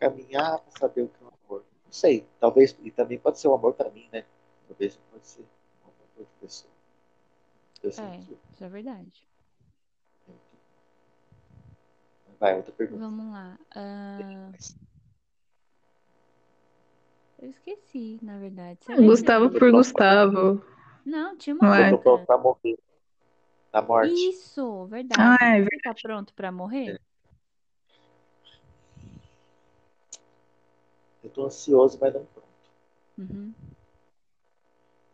[0.00, 1.64] caminhar para saber o que é o amor.
[1.84, 4.24] Não sei, talvez, e também pode ser o amor para mim, né?
[4.66, 5.44] Talvez pode ser o
[5.84, 6.73] amor para outra pessoa.
[7.84, 8.18] Eu É,
[8.50, 9.28] isso é verdade.
[12.40, 12.98] Vai, outra pergunta.
[13.04, 13.58] Vamos lá.
[13.76, 14.50] Ah,
[17.38, 18.78] eu esqueci, na verdade.
[18.80, 19.06] Você lembra?
[19.06, 20.64] Gustavo por Gustavo.
[21.04, 21.92] Não, tinha Não uma é?
[21.92, 22.10] Eu tô outra.
[22.10, 22.78] pronto pra morrer.
[23.70, 24.28] Da morte.
[24.30, 25.20] Isso, verdade.
[25.20, 26.98] Ah, é Você tá pronto pra morrer?
[31.22, 32.48] Eu tô ansioso, mas não pronto.
[33.18, 33.54] Uhum.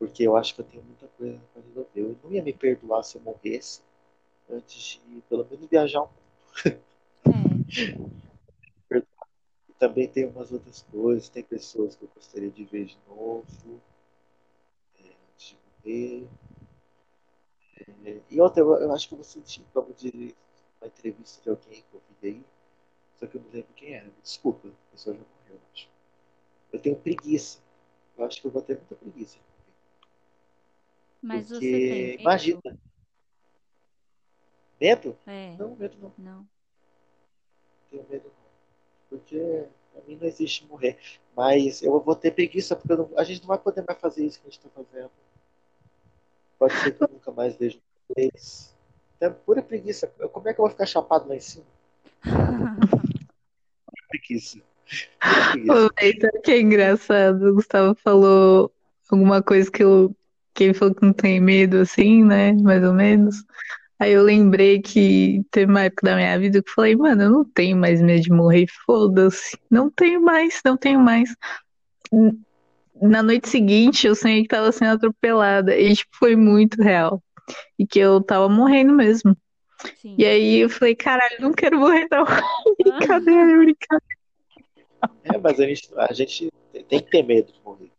[0.01, 2.01] Porque eu acho que eu tenho muita coisa para resolver.
[2.01, 3.82] Eu não ia me perdoar se eu morresse
[4.51, 6.81] antes de pelo menos viajar um pouco.
[8.90, 9.02] É,
[9.70, 13.81] E também tem umas outras coisas, tem pessoas que eu gostaria de ver de novo
[14.98, 16.28] é, antes de morrer.
[18.05, 20.35] É, e outra, eu, eu acho que eu vou sentir como de
[20.81, 22.44] uma entrevista de alguém que eu vi aí,
[23.18, 24.10] só que eu não lembro quem era.
[24.22, 25.89] Desculpa, a pessoa já morreu, eu acho.
[26.72, 27.60] Eu tenho preguiça.
[28.18, 29.39] Eu acho que eu vou ter muita preguiça.
[31.22, 32.20] Mas você Porque, tem medo?
[32.20, 32.78] imagina.
[34.80, 35.16] Medo?
[35.26, 36.12] É, Não, medo não.
[36.18, 36.47] não.
[37.90, 38.51] tenho medo não.
[39.10, 40.98] Porque pra mim não existe morrer.
[41.36, 44.24] Mas eu vou ter preguiça, porque eu não- a gente não vai poder mais fazer
[44.24, 45.10] isso que a gente tá fazendo.
[46.59, 47.78] Pode ser que eu nunca mais veja
[48.09, 48.74] vocês.
[49.16, 50.06] Então, pura preguiça.
[50.06, 51.64] Como é que eu vou ficar chapado lá em cima?
[54.09, 54.59] Preguiça.
[55.20, 56.30] Pura preguiça.
[56.34, 57.42] O que é engraçado?
[57.48, 58.72] O Gustavo falou
[59.10, 60.14] alguma coisa que eu
[60.60, 62.52] que ele falou que não tem medo, assim, né?
[62.52, 63.42] Mais ou menos.
[63.98, 67.30] Aí eu lembrei que teve uma época da minha vida que eu falei, mano, eu
[67.30, 69.58] não tenho mais medo de morrer, foda-se.
[69.70, 71.34] Não tenho mais, não tenho mais.
[73.00, 75.74] Na noite seguinte, eu sonhei que tava sendo atropelada.
[75.74, 77.22] E, tipo, foi muito real.
[77.78, 79.34] E que eu tava morrendo mesmo.
[79.96, 80.14] Sim.
[80.18, 82.24] E aí eu falei, caralho, não quero morrer, não.
[82.84, 84.20] Brincadeira, brincadeira.
[85.24, 86.50] É, mas a gente, a gente
[86.86, 87.89] tem que ter medo de morrer.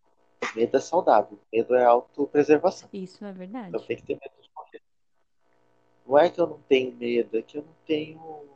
[0.55, 1.39] Medo é saudável.
[1.51, 2.89] Medo é autopreservação.
[2.91, 3.69] Isso é verdade.
[3.69, 4.81] Então tem que ter medo de morrer.
[6.05, 8.49] Não é que eu não tenho medo, é que eu não tenho.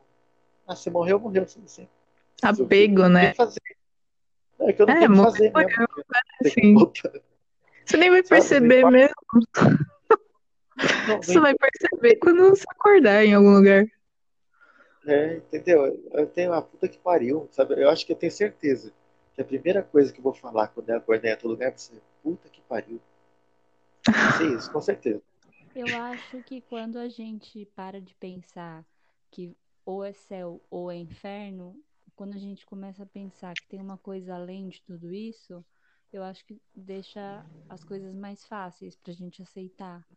[0.68, 1.48] Ah, se morreu, morreu.
[1.48, 1.88] Você não sei.
[2.42, 3.32] Apego, Tem né?
[3.32, 3.62] que fazer.
[4.60, 5.70] Não, é que eu não É, tenho que morreu, fazer mesmo.
[5.70, 5.88] morreu,
[6.44, 6.74] Tem que Sim.
[6.74, 7.12] voltar.
[7.86, 9.16] Você nem vai Sabe, perceber não mesmo.
[11.08, 13.86] Não, Você vai perceber quando você acordar em algum lugar.
[15.08, 16.04] É, entendeu?
[16.14, 17.80] Eu tenho a puta que pariu, sabe?
[17.82, 18.92] Eu acho que eu tenho certeza
[19.36, 21.78] que a primeira coisa que eu vou falar quando eu acordar em outro lugar vai
[21.78, 23.00] ser puta que pariu.
[24.38, 25.22] Ser isso, com certeza.
[25.76, 28.86] Eu acho que quando a gente para de pensar
[29.30, 29.56] que
[29.86, 31.76] ou é céu ou é inferno,
[32.16, 35.64] quando a gente começa a pensar que tem uma coisa além de tudo isso,
[36.14, 40.08] eu acho que deixa as coisas mais fáceis pra gente aceitar,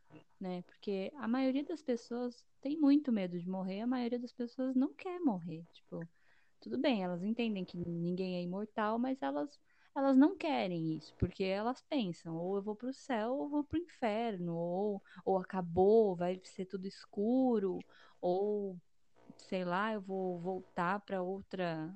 [0.41, 0.63] né?
[0.63, 4.93] Porque a maioria das pessoas tem muito medo de morrer, a maioria das pessoas não
[4.95, 6.09] quer morrer, tipo,
[6.61, 9.59] tudo bem, elas entendem que ninguém é imortal, mas elas
[9.95, 13.65] elas não querem isso, porque elas pensam, ou eu vou pro céu ou eu vou
[13.65, 17.81] pro inferno, ou ou acabou, vai ser tudo escuro,
[18.21, 18.79] ou
[19.37, 21.95] sei lá, eu vou voltar pra outra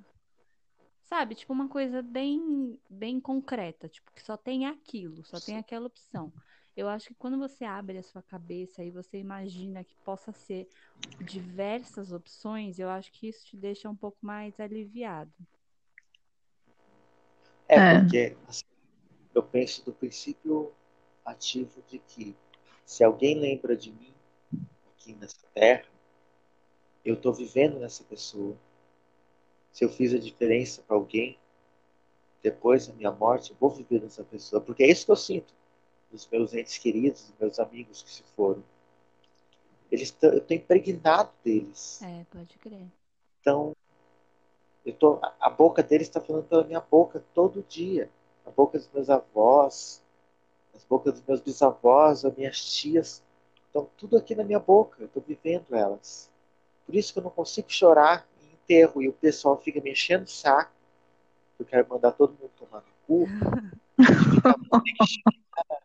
[1.12, 5.86] Sabe, tipo uma coisa bem, bem concreta, tipo, que só tem aquilo, só tem aquela
[5.86, 6.32] opção.
[6.76, 10.66] Eu acho que quando você abre a sua cabeça e você imagina que possa ser
[11.20, 15.32] diversas opções, eu acho que isso te deixa um pouco mais aliviado.
[17.68, 18.00] É, É.
[18.00, 18.64] porque assim,
[19.34, 20.72] eu penso do princípio
[21.24, 22.36] ativo de que
[22.84, 24.12] se alguém lembra de mim
[24.92, 25.86] aqui nessa terra,
[27.04, 28.56] eu estou vivendo nessa pessoa.
[29.72, 31.38] Se eu fiz a diferença para alguém,
[32.42, 34.60] depois da minha morte, eu vou viver nessa pessoa.
[34.60, 35.54] Porque é isso que eu sinto
[36.12, 38.62] dos meus entes queridos, dos meus amigos que se foram.
[39.90, 42.00] Eles eu estou impregnado deles.
[42.02, 42.86] É, pode crer.
[43.40, 43.74] Então,
[44.84, 48.10] eu tô, a- a boca deles está falando pela minha boca todo dia.
[48.46, 50.02] A boca dos meus avós,
[50.74, 53.22] as bocas dos meus bisavós, as minhas tias.
[53.66, 54.96] Estão tudo aqui na minha boca.
[55.00, 56.30] Eu estou vivendo elas.
[56.84, 60.24] Por isso que eu não consigo chorar em enterro e o pessoal fica me enchendo
[60.24, 60.72] o saco.
[61.58, 63.28] Eu quero mandar todo mundo tomar no cu.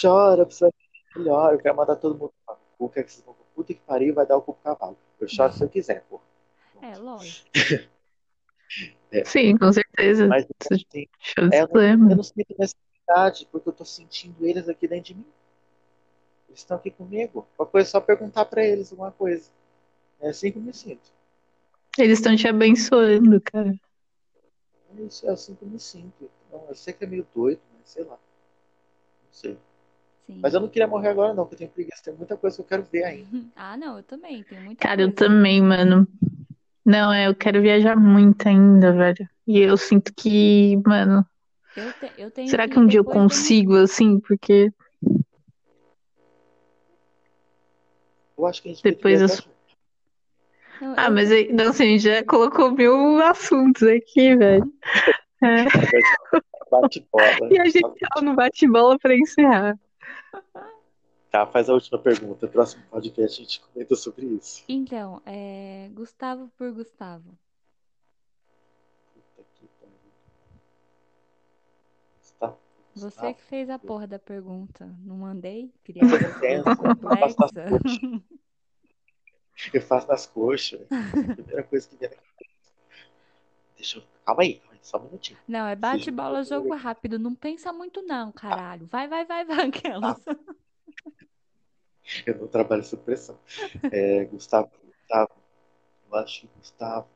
[0.00, 1.52] Chora, precisa ser melhor.
[1.54, 2.88] Eu quero mandar todo mundo tomar no cu.
[2.92, 4.96] Quer que vocês vão pro puta que pariu vai dar o cu pro cavalo.
[5.20, 6.20] Eu choro se eu quiser, pô.
[6.82, 7.48] É, lógico.
[9.24, 10.26] Sim, com certeza.
[10.26, 11.06] Mas Isso assim,
[11.52, 12.10] É, eu, não, problema.
[12.10, 15.26] eu não sinto necessidade, porque eu tô sentindo eles aqui dentro de mim.
[16.48, 17.46] Eles estão aqui comigo.
[17.58, 19.50] Uma coisa é só perguntar pra eles alguma coisa.
[20.20, 21.12] É assim que eu me sinto.
[21.98, 23.74] Eles estão te abençoando, cara.
[24.96, 26.30] É isso, é assim que eu me sinto.
[26.48, 28.18] Então, eu sei que é meio doido, mas sei lá.
[29.34, 29.56] Sim.
[30.40, 32.02] Mas eu não queria morrer agora, não, porque eu tenho preguiça.
[32.04, 33.28] Tem muita coisa que eu quero ver ainda.
[33.56, 34.42] Ah, não, eu também.
[34.44, 35.28] Tem muita Cara, eu coisa.
[35.28, 36.06] também, mano.
[36.84, 39.28] Não, é, eu quero viajar muito ainda, velho.
[39.46, 41.26] E eu sinto que, mano,
[41.76, 44.20] Eu, te- eu tenho será que um dia eu consigo, assim?
[44.20, 44.72] Porque
[48.36, 49.44] Eu acho que a gente tem que Depois eu viajar.
[50.80, 54.72] Não, Ah, eu- mas aí, não, assim, já colocou mil assuntos aqui, velho.
[55.42, 55.64] É,
[56.80, 57.52] Bate bola.
[57.52, 59.78] e a gente tá no bate-bola pra encerrar.
[61.30, 62.46] Tá, faz a última pergunta.
[62.46, 64.64] Próximo podcast a gente comenta sobre isso.
[64.68, 65.88] Então, é...
[65.92, 67.36] Gustavo por Gustavo.
[72.96, 74.88] Você que fez a porra da pergunta.
[75.04, 75.72] Não mandei?
[75.88, 77.34] Eu faço nas complexa.
[77.34, 78.20] coxas.
[79.72, 80.86] Eu faço nas coxas.
[80.90, 82.22] A primeira coisa que cabeça.
[83.76, 84.04] Deixa eu.
[84.24, 85.38] Calma aí, calma aí, só um minutinho.
[85.48, 87.18] Não, é bate bola, jogo rápido.
[87.18, 88.86] Não pensa muito não, caralho.
[88.86, 89.68] Vai, vai, vai, vai.
[89.68, 90.22] Aquelas.
[92.26, 93.38] Eu não trabalho sob pressão.
[93.90, 95.30] É, Gustavo, Gustavo.
[96.06, 97.08] Eu acho que Gustavo.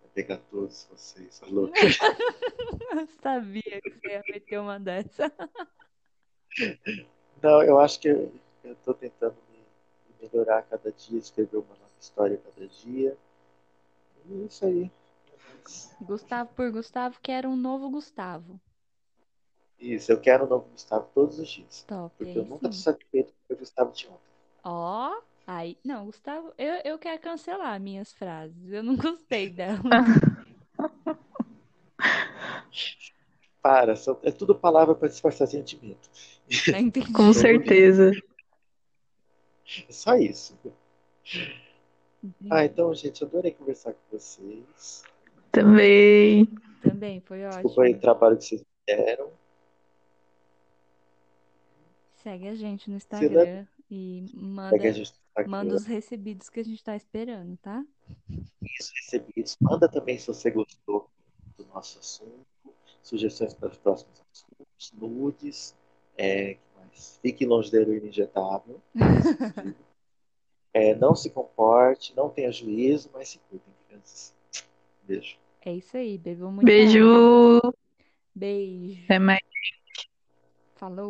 [0.00, 1.42] Vai pegar todos vocês.
[1.42, 1.66] Alô?
[1.68, 5.30] Eu sabia que você ia meter uma dessa.
[7.42, 8.32] Não, eu acho que eu,
[8.64, 13.14] eu tô tentando me, me melhorar cada dia, escrever uma nova história cada dia.
[14.24, 14.90] E é isso aí.
[16.00, 18.60] Gustavo por Gustavo, quero um novo Gustavo.
[19.78, 21.84] Isso, eu quero um novo Gustavo todos os dias.
[21.86, 22.82] Top, Porque aí eu nunca tô sim.
[22.82, 24.18] satisfeito com o Gustavo de ontem.
[24.64, 25.78] Ó, aí.
[25.84, 28.70] Não, Gustavo, eu, eu quero cancelar minhas frases.
[28.70, 29.80] Eu não gostei dela.
[33.62, 36.08] Para, só- é tudo palavra para disfarçar sentimento.
[36.50, 37.12] Entendi.
[37.12, 38.10] Com certeza.
[39.88, 40.56] É só isso.
[42.50, 45.04] Ah, então, gente, eu adorei conversar com vocês.
[45.50, 46.46] Também.
[46.82, 48.00] Também foi Desculpa aí o ótimo.
[48.00, 49.30] trabalho que vocês fizeram.
[52.16, 54.76] Segue a gente no Instagram e manda,
[55.46, 57.84] manda os recebidos que a gente tá esperando, tá?
[58.62, 59.56] isso, recebidos.
[59.60, 61.08] Manda também se você gostou
[61.56, 62.46] do nosso assunto,
[63.02, 65.74] sugestões para os próximos assuntos, nudes,
[66.16, 67.18] é, mais?
[67.22, 68.80] Fique longe da heroína injetável.
[70.72, 74.32] É, não se comporte, não tenha juízo, mas se cuidem, crianças.
[75.10, 75.36] Beijo.
[75.60, 76.62] É isso aí, bebam água.
[76.62, 77.60] Beijo.
[78.34, 79.02] Beijo.
[79.06, 79.40] Até mais.
[80.76, 81.08] Falou.